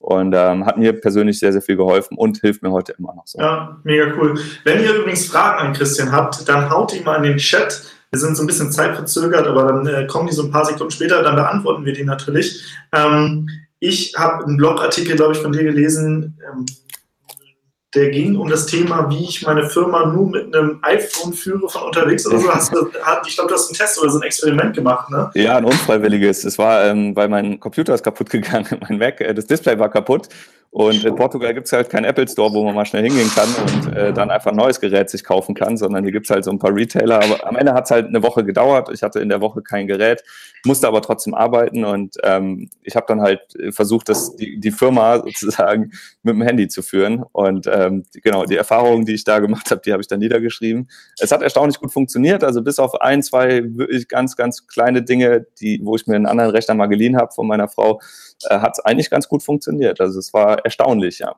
[0.00, 3.26] Und ähm, hat mir persönlich sehr, sehr viel geholfen und hilft mir heute immer noch
[3.26, 3.40] so.
[3.40, 4.38] Ja, mega cool.
[4.62, 7.82] Wenn ihr übrigens Fragen an Christian habt, dann haut die mal in den Chat.
[8.10, 10.90] Wir sind so ein bisschen zeitverzögert, aber dann äh, kommen die so ein paar Sekunden
[10.90, 12.64] später, dann beantworten wir die natürlich.
[12.92, 13.48] Ähm,
[13.80, 16.66] ich habe einen Blogartikel, glaube ich, von dir gelesen, ähm,
[17.94, 21.82] der ging um das Thema, wie ich meine Firma nur mit einem iPhone führe von
[21.82, 22.52] unterwegs oder so.
[22.52, 22.86] Hast du,
[23.26, 25.30] ich glaube, du hast einen Test oder so ein Experiment gemacht, ne?
[25.34, 26.44] Ja, ein unfreiwilliges.
[26.44, 29.88] Es war, ähm, weil mein Computer ist kaputt gegangen, mein Mac, äh, das Display war
[29.88, 30.28] kaputt
[30.70, 33.48] und in Portugal gibt es halt keinen Apple Store, wo man mal schnell hingehen kann
[33.48, 36.44] und äh, dann einfach ein neues Gerät sich kaufen kann, sondern hier gibt es halt
[36.44, 37.22] so ein paar Retailer.
[37.22, 38.90] Aber am Ende hat es halt eine Woche gedauert.
[38.92, 40.22] Ich hatte in der Woche kein Gerät,
[40.66, 45.16] musste aber trotzdem arbeiten und ähm, ich habe dann halt versucht, das, die, die Firma
[45.24, 47.24] sozusagen mit dem Handy zu führen.
[47.32, 50.90] Und ähm, genau, die Erfahrungen, die ich da gemacht habe, die habe ich dann niedergeschrieben.
[51.18, 55.46] Es hat erstaunlich gut funktioniert, also bis auf ein, zwei wirklich ganz, ganz kleine Dinge,
[55.60, 58.00] die, wo ich mir einen anderen Rechner mal geliehen habe von meiner Frau,
[58.44, 60.00] äh, hat es eigentlich ganz gut funktioniert.
[60.00, 61.36] Also es war erstaunlich, ja.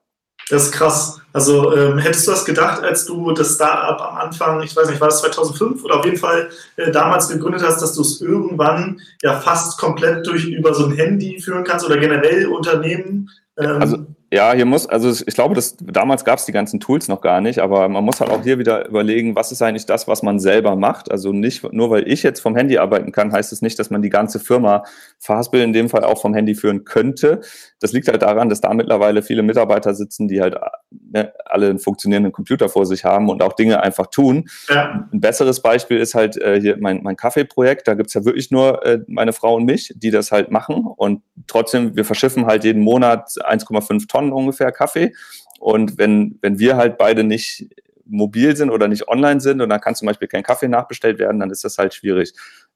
[0.49, 1.21] Das ist krass.
[1.33, 5.01] Also ähm, hättest du das gedacht, als du das Startup am Anfang, ich weiß nicht,
[5.01, 9.01] war das 2005 oder auf jeden Fall äh, damals gegründet hast, dass du es irgendwann
[9.23, 13.31] ja fast komplett durch über so ein Handy führen kannst oder generell Unternehmen?
[13.59, 17.09] Ähm, also ja, hier muss, also ich glaube, dass damals gab es die ganzen Tools
[17.09, 20.07] noch gar nicht, aber man muss halt auch hier wieder überlegen, was ist eigentlich das,
[20.07, 21.11] was man selber macht.
[21.11, 23.91] Also nicht, nur weil ich jetzt vom Handy arbeiten kann, heißt es das nicht, dass
[23.91, 24.85] man die ganze Firma
[25.19, 27.41] Fastbill in dem Fall auch vom Handy führen könnte.
[27.81, 30.57] Das liegt halt daran, dass da mittlerweile viele Mitarbeiter sitzen, die halt
[30.91, 34.49] ne, alle einen funktionierenden Computer vor sich haben und auch Dinge einfach tun.
[34.69, 35.09] Ja.
[35.13, 37.89] Ein besseres Beispiel ist halt äh, hier mein, mein Kaffeeprojekt.
[37.89, 40.87] Da gibt's ja wirklich nur äh, meine Frau und mich, die das halt machen.
[40.87, 45.15] Und trotzdem, wir verschiffen halt jeden Monat 1,5 Tonnen Tonnen ungefähr Kaffee.
[45.59, 47.69] Und wenn, wenn wir halt beide nicht
[48.07, 51.39] mobil sind oder nicht online sind und dann kann zum Beispiel kein Kaffee nachbestellt werden,
[51.39, 52.33] dann ist das halt schwierig.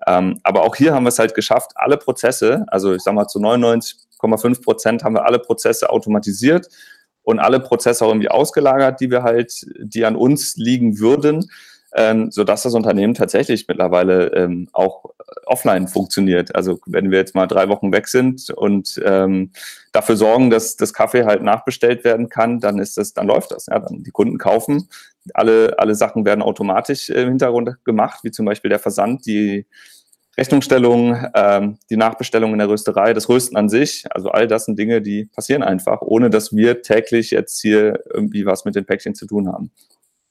[0.07, 3.27] Ähm, aber auch hier haben wir es halt geschafft, alle Prozesse, also ich sage mal
[3.27, 6.69] zu 99,5 Prozent haben wir alle Prozesse automatisiert
[7.23, 11.51] und alle Prozesse auch irgendwie ausgelagert, die wir halt, die an uns liegen würden
[11.95, 15.05] ähm, sodass das Unternehmen tatsächlich mittlerweile ähm, auch
[15.47, 16.55] offline funktioniert.
[16.55, 19.53] Also wenn wir jetzt mal drei Wochen weg sind und ähm,
[19.93, 23.67] dafür sorgen, dass das Kaffee halt nachbestellt werden kann, dann ist das, dann läuft das.
[23.67, 24.89] Ja, dann die Kunden kaufen,
[25.33, 29.67] alle, alle Sachen werden automatisch im Hintergrund gemacht, wie zum Beispiel der Versand, die
[30.37, 34.79] Rechnungsstellung, ähm, die Nachbestellung in der Rösterei, das Rösten an sich, also all das sind
[34.79, 39.15] Dinge, die passieren einfach, ohne dass wir täglich jetzt hier irgendwie was mit den Päckchen
[39.15, 39.71] zu tun haben.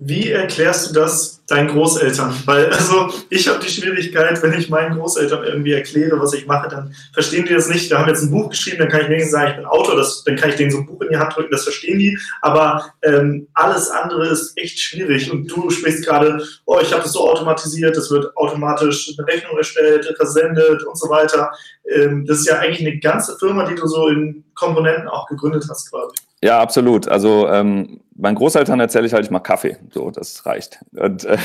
[0.06, 2.34] Wie erklärst du das deinen Großeltern?
[2.46, 6.68] Weil also ich habe die Schwierigkeit, wenn ich meinen Großeltern irgendwie erkläre, was ich mache,
[6.68, 7.90] dann verstehen die das nicht.
[7.90, 10.26] Wir haben jetzt ein Buch geschrieben, dann kann ich wenigstens sagen, ich bin Autor, das,
[10.26, 12.18] dann kann ich denen so ein Buch in die Hand drücken, das verstehen die.
[12.42, 15.32] Aber ähm, alles andere ist echt schwierig.
[15.32, 19.58] Und du sprichst gerade, oh, ich habe das so automatisiert, es wird automatisch eine Rechnung
[19.58, 21.52] erstellt, versendet und so weiter.
[21.90, 25.66] Ähm, das ist ja eigentlich eine ganze Firma, die du so in Komponenten auch gegründet
[25.70, 26.16] hast quasi.
[26.44, 27.08] Ja, absolut.
[27.08, 29.78] Also ähm, meinen Großeltern erzähle ich halt, ich mal Kaffee.
[29.92, 30.80] So, das reicht.
[30.96, 31.38] Und äh,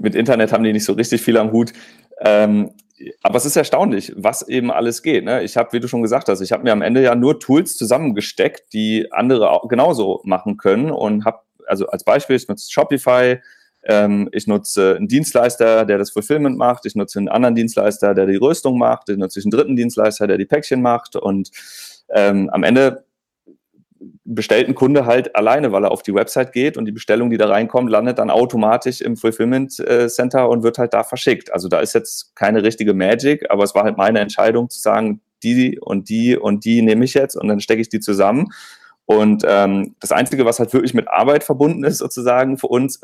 [0.00, 1.72] mit Internet haben die nicht so richtig viel am Hut.
[2.18, 2.72] Ähm,
[3.22, 5.24] aber es ist erstaunlich, was eben alles geht.
[5.24, 5.44] Ne?
[5.44, 7.76] Ich habe, wie du schon gesagt hast, ich habe mir am Ende ja nur Tools
[7.76, 13.38] zusammengesteckt, die andere auch genauso machen können und habe, also als Beispiel, ich nutze Shopify,
[13.86, 16.86] Ähm, ich nutze einen Dienstleister, der das Fulfillment macht.
[16.86, 19.10] Ich nutze einen anderen Dienstleister, der die Rüstung macht.
[19.10, 21.16] Ich nutze einen dritten Dienstleister, der die Päckchen macht.
[21.16, 21.50] Und
[22.08, 23.04] ähm, am Ende
[24.24, 27.36] bestellt ein Kunde halt alleine, weil er auf die Website geht und die Bestellung, die
[27.36, 31.52] da reinkommt, landet dann automatisch im Fulfillment äh, Center und wird halt da verschickt.
[31.52, 35.20] Also da ist jetzt keine richtige Magic, aber es war halt meine Entscheidung zu sagen,
[35.42, 38.48] die und die und die nehme ich jetzt und dann stecke ich die zusammen.
[39.06, 43.02] Und ähm, das Einzige, was halt wirklich mit Arbeit verbunden ist, sozusagen für uns,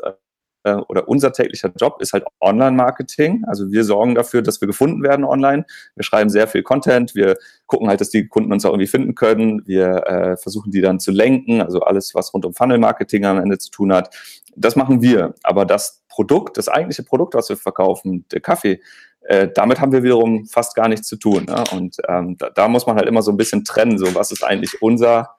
[0.63, 3.43] äh, oder unser täglicher Job ist halt Online-Marketing.
[3.47, 5.65] Also wir sorgen dafür, dass wir gefunden werden online.
[5.95, 7.15] Wir schreiben sehr viel Content.
[7.15, 9.61] Wir gucken halt, dass die Kunden uns auch irgendwie finden können.
[9.65, 11.61] Wir äh, versuchen die dann zu lenken.
[11.61, 14.15] Also alles, was rund um Funnel-Marketing am Ende zu tun hat.
[14.55, 15.33] Das machen wir.
[15.43, 18.81] Aber das Produkt, das eigentliche Produkt, was wir verkaufen, der Kaffee,
[19.21, 21.45] äh, damit haben wir wiederum fast gar nichts zu tun.
[21.45, 21.63] Ne?
[21.71, 23.97] Und ähm, da, da muss man halt immer so ein bisschen trennen.
[23.97, 25.37] So, was ist eigentlich unser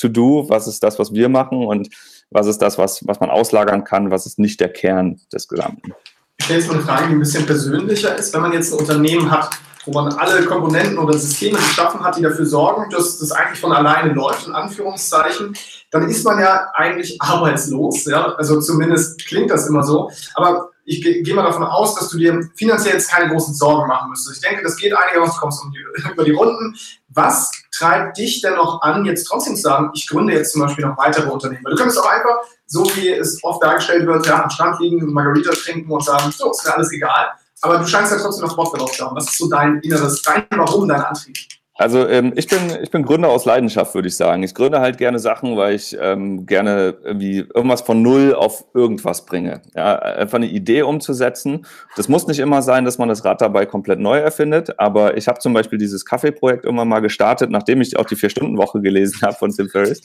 [0.00, 0.48] To-Do?
[0.48, 1.66] Was ist das, was wir machen?
[1.66, 1.88] Und
[2.30, 5.92] was ist das, was, was man auslagern kann, was ist nicht der Kern des Gesamten.
[6.38, 8.32] Ich stelle jetzt mal eine Frage, die ein bisschen persönlicher ist.
[8.32, 9.50] Wenn man jetzt ein Unternehmen hat,
[9.84, 13.72] wo man alle Komponenten oder Systeme geschaffen hat, die dafür sorgen, dass das eigentlich von
[13.72, 15.54] alleine läuft, in Anführungszeichen,
[15.90, 18.04] dann ist man ja eigentlich arbeitslos.
[18.04, 18.34] Ja?
[18.34, 20.10] Also zumindest klingt das immer so.
[20.34, 24.10] Aber ich gehe mal davon aus, dass du dir finanziell jetzt keine großen Sorgen machen
[24.10, 24.36] müsstest.
[24.36, 26.76] Ich denke, das geht einigermaßen, du kommst um die, über die Runden.
[27.08, 30.86] Was treibt dich denn noch an, jetzt trotzdem zu sagen, ich gründe jetzt zum Beispiel
[30.86, 31.64] noch weitere Unternehmen?
[31.64, 35.12] Weil du könntest auch einfach, so wie es oft dargestellt wird, ja, am Strand liegen,
[35.12, 37.32] Margarita trinken und sagen, so, ist mir alles egal.
[37.62, 39.16] Aber du scheinst ja trotzdem noch Bock darauf zu haben.
[39.16, 41.36] Was ist so dein inneres, dein Warum, dein Antrieb?
[41.80, 44.42] Also ähm, ich bin ich bin Gründer aus Leidenschaft, würde ich sagen.
[44.42, 49.24] Ich gründe halt gerne Sachen, weil ich ähm, gerne irgendwie irgendwas von null auf irgendwas
[49.24, 49.62] bringe.
[49.74, 51.64] Ja, einfach eine Idee umzusetzen.
[51.96, 54.78] Das muss nicht immer sein, dass man das Rad dabei komplett neu erfindet.
[54.78, 58.82] Aber ich habe zum Beispiel dieses Kaffeeprojekt irgendwann mal gestartet, nachdem ich auch die Vier-Stunden-Woche
[58.82, 60.02] gelesen habe von Tim Ferriss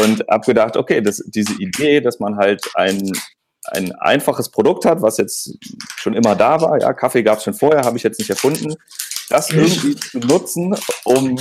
[0.00, 3.10] und habe gedacht, okay, das, diese Idee, dass man halt ein
[3.72, 5.58] ein einfaches Produkt hat, was jetzt
[5.96, 6.80] schon immer da war.
[6.80, 8.74] Ja, Kaffee gab es schon vorher, habe ich jetzt nicht erfunden
[9.30, 11.38] das irgendwie zu nutzen, um,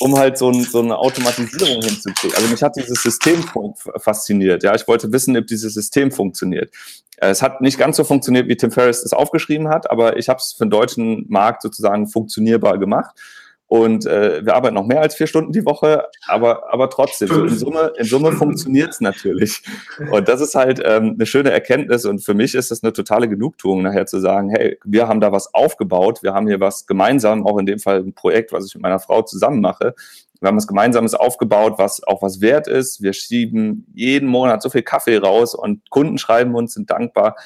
[0.00, 2.36] um halt so, ein, so eine Automatisierung hinzukriegen.
[2.36, 3.44] Also mich hat dieses System
[3.98, 4.62] fasziniert.
[4.62, 6.72] Ja, ich wollte wissen, ob dieses System funktioniert.
[7.18, 10.28] Äh, es hat nicht ganz so funktioniert, wie Tim Ferriss es aufgeschrieben hat, aber ich
[10.28, 13.14] habe es für den deutschen Markt sozusagen funktionierbar gemacht.
[13.72, 17.44] Und äh, wir arbeiten noch mehr als vier Stunden die Woche, aber, aber trotzdem, so
[17.44, 19.62] in Summe, in Summe funktioniert es natürlich.
[20.10, 22.04] Und das ist halt ähm, eine schöne Erkenntnis.
[22.04, 25.32] Und für mich ist das eine totale Genugtuung, nachher zu sagen, hey, wir haben da
[25.32, 28.74] was aufgebaut, wir haben hier was gemeinsam, auch in dem Fall ein Projekt, was ich
[28.74, 29.94] mit meiner Frau zusammen mache.
[30.38, 33.00] Wir haben was Gemeinsames aufgebaut, was auch was wert ist.
[33.00, 37.36] Wir schieben jeden Monat so viel Kaffee raus und Kunden schreiben uns, sind dankbar.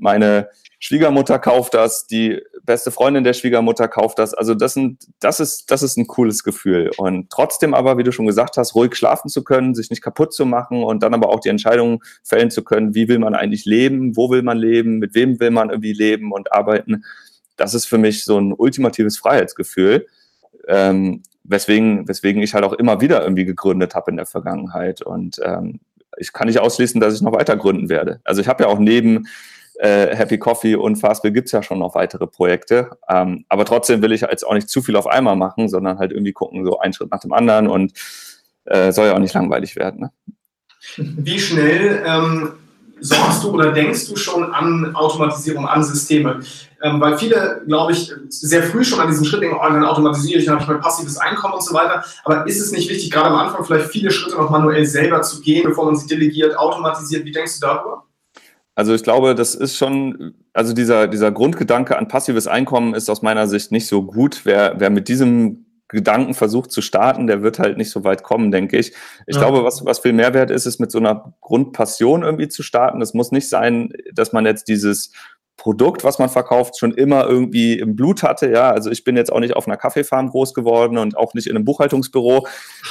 [0.00, 4.32] Meine Schwiegermutter kauft das, die beste Freundin der Schwiegermutter kauft das.
[4.32, 6.90] Also das, sind, das, ist, das ist ein cooles Gefühl.
[6.96, 10.32] Und trotzdem aber, wie du schon gesagt hast, ruhig schlafen zu können, sich nicht kaputt
[10.32, 13.64] zu machen und dann aber auch die Entscheidung fällen zu können, wie will man eigentlich
[13.64, 17.04] leben, wo will man leben, mit wem will man irgendwie leben und arbeiten.
[17.56, 20.06] Das ist für mich so ein ultimatives Freiheitsgefühl.
[20.66, 25.02] Ähm, weswegen, weswegen ich halt auch immer wieder irgendwie gegründet habe in der Vergangenheit.
[25.02, 25.80] Und ähm,
[26.16, 28.20] ich kann nicht ausschließen, dass ich noch weiter gründen werde.
[28.24, 29.26] Also ich habe ja auch neben
[29.80, 32.90] äh, Happy Coffee und Fastbill gibt es ja schon noch weitere Projekte.
[33.08, 36.12] Ähm, aber trotzdem will ich jetzt auch nicht zu viel auf einmal machen, sondern halt
[36.12, 37.92] irgendwie gucken, so einen Schritt nach dem anderen und
[38.66, 40.00] äh, soll ja auch nicht langweilig werden.
[40.00, 40.10] Ne?
[40.96, 42.52] Wie schnell ähm,
[43.00, 46.40] sorgst du oder denkst du schon an Automatisierung, an Systeme?
[46.82, 50.40] Ähm, weil viele, glaube ich, sehr früh schon an diesen Schritt denken, oh, dann automatisiere
[50.40, 52.04] ich, dann habe ich mein passives Einkommen und so weiter.
[52.24, 55.40] Aber ist es nicht wichtig, gerade am Anfang vielleicht viele Schritte noch manuell selber zu
[55.40, 57.24] gehen, bevor man sie delegiert, automatisiert?
[57.24, 58.04] Wie denkst du darüber?
[58.80, 63.20] Also ich glaube, das ist schon, also dieser, dieser Grundgedanke an passives Einkommen ist aus
[63.20, 64.40] meiner Sicht nicht so gut.
[64.44, 68.50] Wer, wer mit diesem Gedanken versucht zu starten, der wird halt nicht so weit kommen,
[68.50, 68.94] denke ich.
[69.26, 69.42] Ich ja.
[69.42, 73.02] glaube, was, was viel Mehrwert ist, ist mit so einer Grundpassion irgendwie zu starten.
[73.02, 75.12] Es muss nicht sein, dass man jetzt dieses
[75.60, 78.50] Produkt, was man verkauft, schon immer irgendwie im Blut hatte.
[78.50, 81.46] Ja, also ich bin jetzt auch nicht auf einer Kaffeefarm groß geworden und auch nicht
[81.46, 82.46] in einem Buchhaltungsbüro.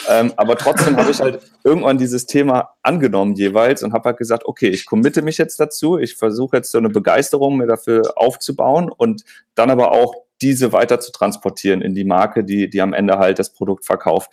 [0.07, 4.45] Ähm, aber trotzdem habe ich halt irgendwann dieses Thema angenommen jeweils und habe halt gesagt,
[4.45, 5.97] okay, ich committe mich jetzt dazu.
[5.97, 9.23] Ich versuche jetzt so eine Begeisterung mir dafür aufzubauen und
[9.55, 13.39] dann aber auch diese weiter zu transportieren in die Marke, die, die am Ende halt
[13.39, 14.31] das Produkt verkauft.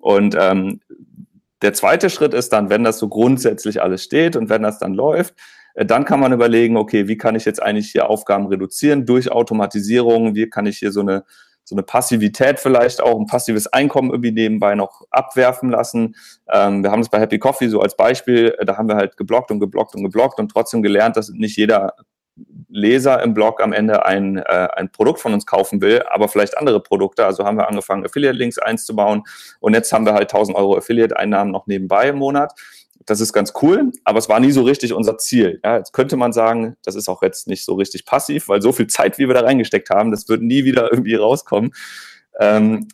[0.00, 0.80] Und ähm,
[1.60, 4.94] der zweite Schritt ist dann, wenn das so grundsätzlich alles steht und wenn das dann
[4.94, 5.34] läuft,
[5.74, 10.34] dann kann man überlegen, okay, wie kann ich jetzt eigentlich hier Aufgaben reduzieren durch Automatisierung?
[10.34, 11.24] Wie kann ich hier so eine,
[11.64, 16.14] so eine Passivität vielleicht auch, ein passives Einkommen irgendwie nebenbei noch abwerfen lassen?
[16.48, 19.16] Ähm, wir haben das bei Happy Coffee so als Beispiel, äh, da haben wir halt
[19.16, 21.94] geblockt und geblockt und geblockt und trotzdem gelernt, dass nicht jeder
[22.68, 26.58] Leser im Blog am Ende ein, äh, ein Produkt von uns kaufen will, aber vielleicht
[26.58, 27.24] andere Produkte.
[27.24, 29.22] Also haben wir angefangen, Affiliate-Links einzubauen
[29.60, 32.52] und jetzt haben wir halt 1000 Euro Affiliate-Einnahmen noch nebenbei im Monat
[33.06, 35.60] das ist ganz cool, aber es war nie so richtig unser Ziel.
[35.62, 38.72] Ja, jetzt könnte man sagen, das ist auch jetzt nicht so richtig passiv, weil so
[38.72, 41.72] viel Zeit, wie wir da reingesteckt haben, das wird nie wieder irgendwie rauskommen.
[42.40, 42.88] Ähm,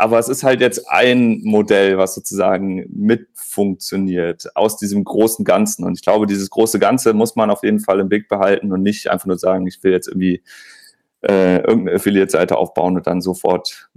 [0.00, 5.82] aber es ist halt jetzt ein Modell, was sozusagen mit funktioniert aus diesem großen Ganzen.
[5.84, 8.82] Und ich glaube, dieses große Ganze muss man auf jeden Fall im Blick behalten und
[8.82, 10.44] nicht einfach nur sagen, ich will jetzt irgendwie
[11.22, 13.90] äh, irgendeine Affiliate-Seite aufbauen und dann sofort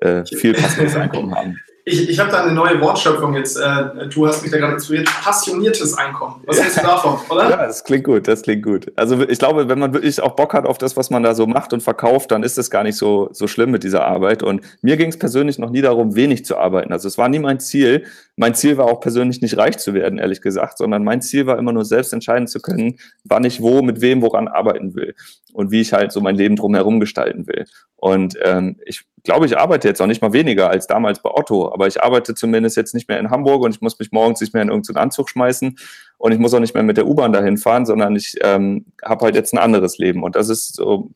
[0.00, 1.60] äh, viel passives Einkommen haben.
[1.90, 3.56] Ich, ich habe da eine neue Wortschöpfung jetzt.
[3.56, 5.08] Äh, du hast mich da gerade inspiriert.
[5.22, 6.36] Passioniertes Einkommen.
[6.46, 7.50] Was hältst du davon, oder?
[7.50, 8.92] Ja, das klingt gut, das klingt gut.
[8.94, 11.46] Also ich glaube, wenn man wirklich auch Bock hat auf das, was man da so
[11.46, 14.44] macht und verkauft, dann ist es gar nicht so, so schlimm mit dieser Arbeit.
[14.44, 16.92] Und mir ging es persönlich noch nie darum, wenig zu arbeiten.
[16.92, 18.04] Also es war nie mein Ziel.
[18.36, 21.58] Mein Ziel war auch persönlich nicht reich zu werden, ehrlich gesagt, sondern mein Ziel war
[21.58, 25.14] immer nur selbst entscheiden zu können, wann ich wo, mit wem, woran arbeiten will
[25.52, 27.66] und wie ich halt so mein Leben drumherum gestalten will.
[27.96, 31.72] Und ähm, ich glaube, ich arbeite jetzt auch nicht mal weniger als damals bei Otto,
[31.72, 34.54] aber ich arbeite zumindest jetzt nicht mehr in Hamburg und ich muss mich morgens nicht
[34.54, 35.76] mehr in irgendeinen Anzug schmeißen
[36.18, 39.24] und ich muss auch nicht mehr mit der U-Bahn dahin fahren, sondern ich ähm, habe
[39.24, 40.22] halt jetzt ein anderes Leben.
[40.22, 41.10] Und das ist so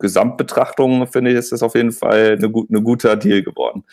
[0.00, 3.84] Gesamtbetrachtung, finde ich, ist das auf jeden Fall eine, eine guter Deal geworden.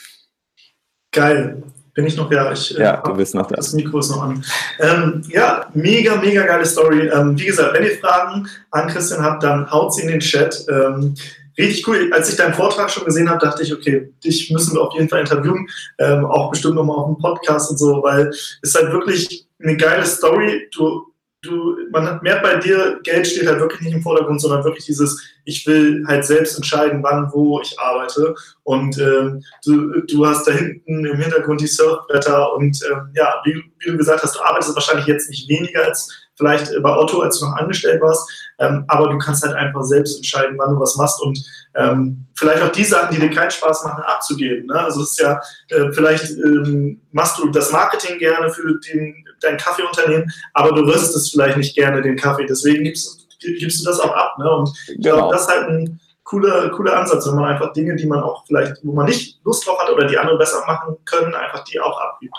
[1.12, 1.64] Geil.
[1.96, 2.52] Bin ich noch ja?
[2.52, 3.56] Ich, äh, ja, äh, du bist noch da.
[3.56, 4.44] Das Mikro ist noch an.
[4.80, 7.08] Ähm, ja, mega, mega geile Story.
[7.08, 10.66] Ähm, wie gesagt, wenn ihr Fragen an Christian habt, dann haut sie in den Chat.
[10.70, 11.16] Ähm,
[11.58, 12.10] richtig cool.
[12.14, 15.10] Als ich deinen Vortrag schon gesehen habe, dachte ich, okay, dich müssen wir auf jeden
[15.10, 15.68] Fall interviewen,
[16.00, 19.78] ähm, auch bestimmt nochmal auf dem Podcast und so, weil es ist halt wirklich eine
[19.78, 20.70] geile Story.
[20.74, 24.64] Du, du, man hat mehr bei dir, Geld steht halt wirklich nicht im Vordergrund, sondern
[24.64, 28.36] wirklich dieses, ich will halt selbst entscheiden, wann, wo ich arbeite.
[28.64, 33.64] Und ähm, du, du hast da hinten im Hintergrund die Surfbretter und ähm, ja, wie,
[33.80, 37.40] wie du gesagt hast, du arbeitest wahrscheinlich jetzt nicht weniger als vielleicht bei Otto, als
[37.40, 38.30] du noch angestellt warst,
[38.60, 41.40] ähm, aber du kannst halt einfach selbst entscheiden, wann du was machst und
[41.76, 44.68] ähm, vielleicht auch die Sachen, die dir keinen Spaß machen, abzugeben.
[44.68, 44.80] Ne?
[44.80, 49.58] Also es ist ja, äh, vielleicht ähm, machst du das Marketing gerne für den, dein
[49.58, 53.25] Kaffeeunternehmen, aber du röstest vielleicht nicht gerne den Kaffee, deswegen gibst,
[53.60, 54.38] gibst du das auch ab.
[54.38, 54.50] Ne?
[54.50, 55.16] Und ich genau.
[55.16, 58.46] glaube, das ist halt ein cooler, cooler Ansatz, wenn man einfach Dinge, die man auch
[58.46, 61.80] vielleicht, wo man nicht Lust drauf hat oder die andere besser machen können, einfach die
[61.80, 62.36] auch abgibt.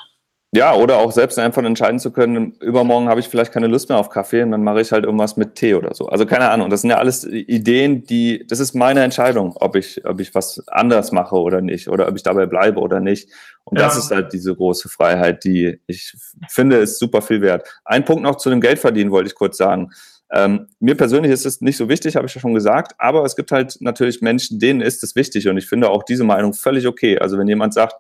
[0.57, 3.99] Ja, oder auch selbst einfach entscheiden zu können, übermorgen habe ich vielleicht keine Lust mehr
[3.99, 6.07] auf Kaffee und dann mache ich halt irgendwas mit Tee oder so.
[6.07, 10.07] Also keine Ahnung, das sind ja alles Ideen, die, das ist meine Entscheidung, ob ich,
[10.07, 13.29] ob ich was anders mache oder nicht oder ob ich dabei bleibe oder nicht.
[13.65, 13.85] Und ja.
[13.85, 16.15] das ist halt diese große Freiheit, die ich
[16.49, 17.69] finde, ist super viel wert.
[17.85, 19.91] Ein Punkt noch zu dem Geldverdienen wollte ich kurz sagen.
[20.33, 23.37] Ähm, mir persönlich ist es nicht so wichtig, habe ich ja schon gesagt, aber es
[23.37, 26.87] gibt halt natürlich Menschen, denen ist es wichtig und ich finde auch diese Meinung völlig
[26.87, 27.19] okay.
[27.19, 27.95] Also wenn jemand sagt,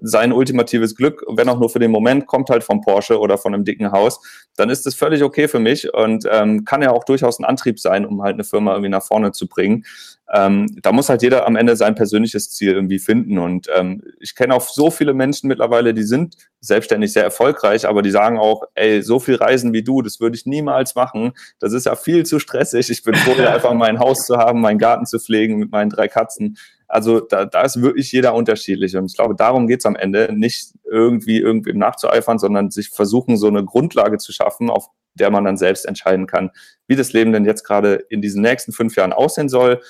[0.00, 3.54] sein ultimatives Glück, wenn auch nur für den Moment, kommt halt vom Porsche oder von
[3.54, 4.20] einem dicken Haus,
[4.56, 7.80] dann ist das völlig okay für mich und ähm, kann ja auch durchaus ein Antrieb
[7.80, 9.84] sein, um halt eine Firma irgendwie nach vorne zu bringen.
[10.30, 13.38] Ähm, da muss halt jeder am Ende sein persönliches Ziel irgendwie finden.
[13.38, 18.02] Und ähm, ich kenne auch so viele Menschen mittlerweile, die sind selbstständig sehr erfolgreich, aber
[18.02, 21.32] die sagen auch, ey, so viel Reisen wie du, das würde ich niemals machen.
[21.60, 22.90] Das ist ja viel zu stressig.
[22.90, 26.08] Ich bin froh, einfach mein Haus zu haben, meinen Garten zu pflegen mit meinen drei
[26.08, 26.58] Katzen.
[26.88, 28.96] Also da, da ist wirklich jeder unterschiedlich.
[28.96, 33.46] Und ich glaube, darum geht's am Ende, nicht irgendwie irgendwem nachzueifern, sondern sich versuchen, so
[33.46, 36.50] eine Grundlage zu schaffen, auf der man dann selbst entscheiden kann,
[36.86, 39.80] wie das Leben denn jetzt gerade in diesen nächsten fünf Jahren aussehen soll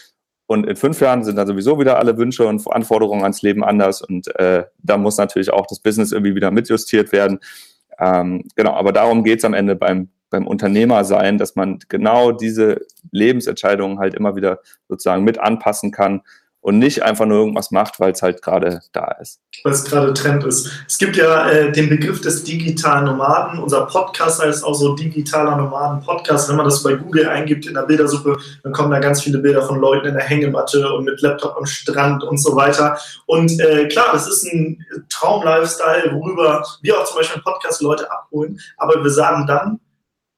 [0.51, 4.01] und in fünf Jahren sind dann sowieso wieder alle Wünsche und Anforderungen ans Leben anders.
[4.01, 7.41] Und äh, da muss natürlich auch das Business irgendwie wieder mitjustiert werden.
[7.99, 12.81] Ähm, genau, aber darum geht's am Ende beim, beim Unternehmer sein, dass man genau diese
[13.13, 16.23] Lebensentscheidungen halt immer wieder sozusagen mit anpassen kann
[16.61, 19.41] und nicht einfach nur irgendwas macht, weil es halt gerade da ist.
[19.63, 20.71] Weil es gerade Trend ist.
[20.87, 23.61] Es gibt ja äh, den Begriff des digitalen Nomaden.
[23.61, 26.49] Unser Podcast heißt auch so digitaler Nomaden-Podcast.
[26.49, 29.63] Wenn man das bei Google eingibt in der Bildersuche, dann kommen da ganz viele Bilder
[29.63, 32.99] von Leuten in der Hängematte und mit Laptop am Strand und so weiter.
[33.27, 38.11] Und äh, klar, das ist ein Traum-Lifestyle, worüber wir auch zum Beispiel im Podcast Leute
[38.11, 38.59] abholen.
[38.77, 39.81] Aber wir sagen dann,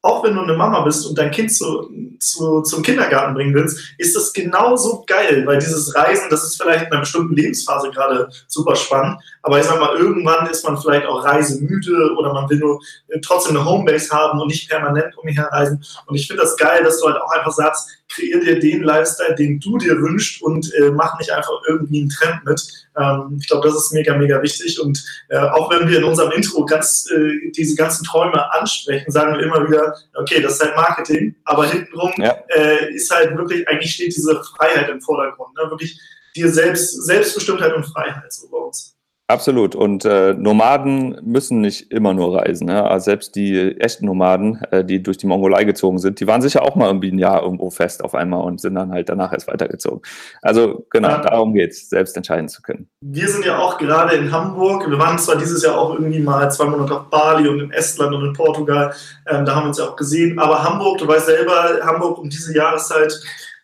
[0.03, 3.95] auch wenn du eine Mama bist und dein Kind zu, zu, zum Kindergarten bringen willst,
[3.99, 8.31] ist das genauso geil, weil dieses Reisen, das ist vielleicht in einer bestimmten Lebensphase gerade
[8.47, 12.59] super spannend, aber ich sag mal, irgendwann ist man vielleicht auch reisemüde oder man will
[12.59, 12.81] nur
[13.23, 15.85] trotzdem eine Homebase haben und nicht permanent umher reisen.
[16.07, 19.35] Und ich finde das geil, dass du halt auch einfach sagst, kreier dir den Lifestyle,
[19.35, 22.61] den du dir wünschst und äh, mach nicht einfach irgendwie einen Trend mit.
[22.99, 24.81] Ähm, ich glaube, das ist mega, mega wichtig.
[24.81, 29.35] Und äh, auch wenn wir in unserem Intro ganz äh, diese ganzen Träume ansprechen, sagen
[29.35, 32.37] wir immer wieder, okay, das ist halt Marketing, aber hintenrum ja.
[32.49, 35.55] Äh, ist halt wirklich, eigentlich steht diese Freiheit im Vordergrund.
[35.57, 35.71] Ne?
[35.71, 35.99] Wirklich
[36.37, 38.97] dir selbst, Selbstbestimmtheit und Freiheit so bei uns.
[39.31, 39.77] Absolut.
[39.77, 42.67] Und äh, Nomaden müssen nicht immer nur reisen.
[42.67, 42.83] Ne?
[42.83, 46.63] Also selbst die echten Nomaden, äh, die durch die Mongolei gezogen sind, die waren sicher
[46.63, 49.47] auch mal irgendwie ein Jahr irgendwo fest auf einmal und sind dann halt danach erst
[49.47, 50.03] weitergezogen.
[50.43, 51.19] Also genau, ja.
[51.21, 52.89] darum geht's, selbst entscheiden zu können.
[53.03, 54.91] Wir sind ja auch gerade in Hamburg.
[54.91, 58.13] Wir waren zwar dieses Jahr auch irgendwie mal zwei Monate auf Bali und in Estland
[58.13, 58.93] und in Portugal.
[59.29, 60.41] Ähm, da haben wir uns ja auch gesehen.
[60.41, 63.17] Aber Hamburg, du weißt selber, Hamburg um diese Jahreszeit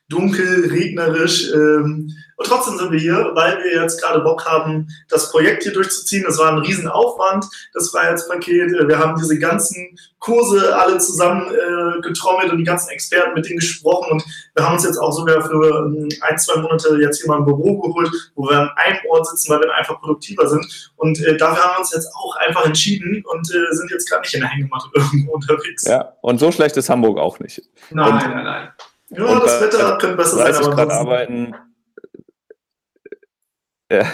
[0.09, 1.53] dunkel, regnerisch.
[1.53, 5.73] Ähm, und trotzdem sind wir hier, weil wir jetzt gerade Bock haben, das Projekt hier
[5.73, 6.25] durchzuziehen.
[6.27, 8.73] Das war ein Riesenaufwand, das Freiheitspaket.
[8.87, 13.59] Wir haben diese ganzen Kurse alle zusammen äh, getrommelt und die ganzen Experten mit denen
[13.59, 14.13] gesprochen.
[14.13, 17.39] Und wir haben uns jetzt auch sogar für ähm, ein, zwei Monate jetzt hier mal
[17.39, 20.93] ein Büro geholt, wo wir an einem Ort sitzen, weil wir einfach produktiver sind.
[20.97, 24.23] Und äh, dafür haben wir uns jetzt auch einfach entschieden und äh, sind jetzt gerade
[24.23, 25.85] nicht in der Hängematte irgendwo unterwegs.
[25.85, 27.63] Ja, und so schlecht ist Hamburg auch nicht.
[27.91, 28.69] Nein, und, nein, nein.
[29.09, 30.55] Ja, das Wetter könnte besser sein.
[30.55, 31.55] Aber arbeiten
[33.91, 34.05] ja,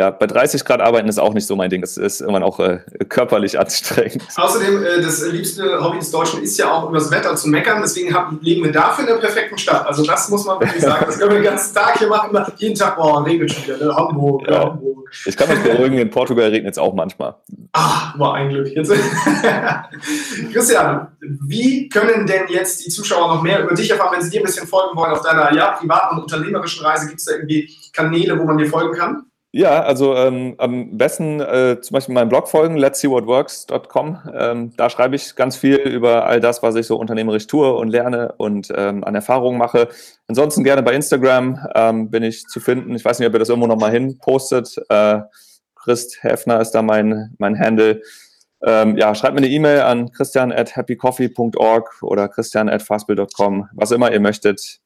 [0.00, 1.82] ja, bei 30 Grad arbeiten ist auch nicht so mein Ding.
[1.82, 2.78] Das ist irgendwann auch äh,
[3.10, 4.22] körperlich anstrengend.
[4.34, 7.82] Außerdem, äh, das liebste Hobby des Deutschen ist ja auch über das Wetter zu meckern.
[7.82, 9.86] Deswegen haben, leben wir dafür in der perfekten Stadt.
[9.86, 11.04] Also das muss man wirklich sagen.
[11.04, 12.34] Das können wir den ganzen Tag hier machen.
[12.56, 13.76] Jeden Tag, boah, regnet schon wieder.
[13.76, 13.94] Ne?
[13.94, 14.70] Hamburg, ja.
[14.70, 15.10] Hamburg.
[15.26, 17.34] Ich kann mich beruhigen, in Portugal regnet es auch manchmal.
[17.72, 18.68] Ah, war ein Glück.
[18.68, 18.90] Jetzt.
[20.52, 24.40] Christian, wie können denn jetzt die Zuschauer noch mehr über dich erfahren, wenn sie dir
[24.40, 27.06] ein bisschen folgen wollen auf deiner ja, privaten und unternehmerischen Reise?
[27.06, 29.26] Gibt es da irgendwie Kanäle, wo man dir folgen kann?
[29.52, 34.18] Ja, also ähm, am besten äh, zum Beispiel meinem Blog folgen, let's see what works.com.
[34.32, 37.88] Ähm, da schreibe ich ganz viel über all das, was ich so unternehmerisch tue und
[37.88, 39.88] lerne und ähm, an Erfahrungen mache.
[40.28, 42.94] Ansonsten gerne bei Instagram ähm, bin ich zu finden.
[42.94, 44.80] Ich weiß nicht, ob ihr das irgendwo nochmal hin postet.
[44.88, 45.22] Äh,
[45.74, 48.02] Christ Hefner ist da mein, mein Handle.
[48.62, 53.90] Ähm, ja, schreibt mir eine E-Mail an christian at happycoffee.org oder christian at fastbill.com, was
[53.90, 54.80] immer ihr möchtet.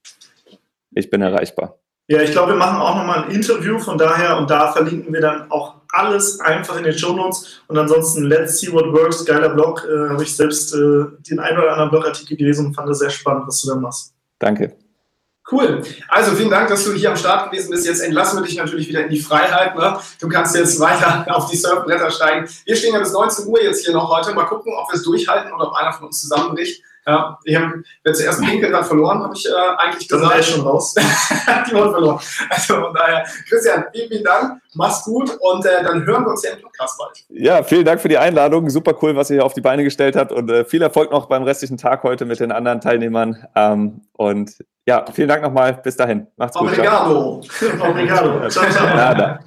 [0.92, 1.83] Ich bin erreichbar.
[2.06, 5.22] Ja, ich glaube, wir machen auch nochmal ein Interview von daher und da verlinken wir
[5.22, 9.48] dann auch alles einfach in den Show Notes und ansonsten Let's See What Works, geiler
[9.48, 12.98] Blog, äh, habe ich selbst äh, den einen oder anderen Blogartikel gelesen und fand es
[12.98, 14.12] sehr spannend, was du da machst.
[14.38, 14.76] Danke.
[15.50, 15.82] Cool.
[16.08, 17.86] Also vielen Dank, dass du hier am Start gewesen bist.
[17.86, 19.76] Jetzt entlassen wir dich natürlich wieder in die Freiheit.
[19.76, 19.98] Ne?
[20.18, 22.48] Du kannst jetzt weiter auf die Surfbretter steigen.
[22.64, 24.34] Wir stehen ja bis 19 Uhr jetzt hier noch heute.
[24.34, 26.82] Mal gucken, ob wir es durchhalten oder ob einer von uns zusammenbricht.
[27.06, 30.34] Ja, ich habe wer zuerst Pinkel dann verloren, habe ich äh, eigentlich gesagt.
[30.34, 30.94] Da schon raus.
[31.68, 32.20] die wurden verloren.
[32.48, 34.60] Also von daher, Christian, vielen, vielen Dank.
[34.74, 37.24] Mach's gut und äh, dann hören wir uns ja im Podcast bald.
[37.28, 38.68] Ja, vielen Dank für die Einladung.
[38.70, 41.26] Super cool, was ihr hier auf die Beine gestellt habt und äh, viel Erfolg noch
[41.26, 43.46] beim restlichen Tag heute mit den anderen Teilnehmern.
[43.54, 45.80] Ähm, und ja, vielen Dank nochmal.
[45.82, 46.26] Bis dahin.
[46.36, 46.72] Macht's gut.
[46.72, 47.40] Obrigado.
[47.80, 48.48] Obrigado.
[48.48, 49.38] Ciao, ciao.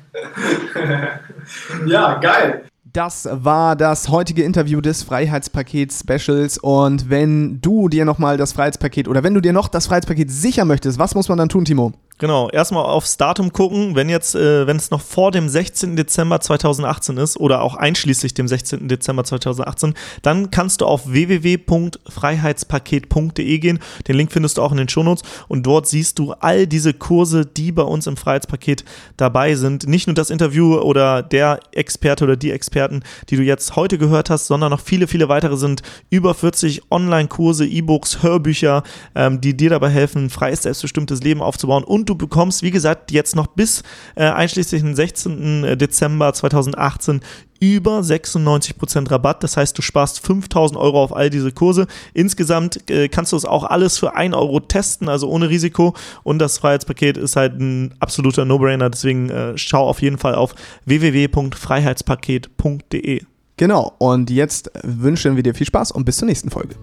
[1.86, 2.70] ja, geil.
[2.94, 6.58] Das war das heutige Interview des Freiheitspaket Specials.
[6.58, 10.68] Und wenn du dir nochmal das Freiheitspaket oder wenn du dir noch das Freiheitspaket sichern
[10.68, 11.92] möchtest, was muss man dann tun, Timo?
[12.20, 15.96] Genau, erstmal aufs Datum gucken, wenn jetzt, äh, wenn es noch vor dem 16.
[15.96, 18.88] Dezember 2018 ist oder auch einschließlich dem 16.
[18.88, 19.94] Dezember 2018,
[20.24, 23.78] dann kannst du auf www.freiheitspaket.de gehen.
[24.08, 27.46] Den Link findest du auch in den Shownotes und dort siehst du all diese Kurse,
[27.46, 28.84] die bei uns im Freiheitspaket
[29.18, 29.88] dabei sind.
[29.88, 34.32] Nicht nur das Interview oder der Experte oder die Experten, die du jetzt heute gehört
[34.32, 38.82] hast, sondern noch viele, viele weitere sind über 40 Online-Kurse, E-Books, Hörbücher,
[39.14, 43.12] ähm, die dir dabei helfen, ein freies, selbstbestimmtes Leben aufzubauen und du bekommst, wie gesagt,
[43.12, 43.84] jetzt noch bis
[44.16, 45.64] äh, einschließlich den 16.
[45.64, 47.22] Äh, Dezember 2018
[47.60, 49.42] über 96% Rabatt.
[49.44, 51.88] Das heißt, du sparst 5000 Euro auf all diese Kurse.
[52.14, 55.96] Insgesamt äh, kannst du es auch alles für 1 Euro testen, also ohne Risiko.
[56.24, 58.90] Und das Freiheitspaket ist halt ein absoluter No-Brainer.
[58.90, 60.56] Deswegen äh, schau auf jeden Fall auf
[60.86, 63.22] www.freiheitspaket.de.
[63.60, 66.76] Genau, und jetzt wünschen wir dir viel Spaß und bis zur nächsten Folge.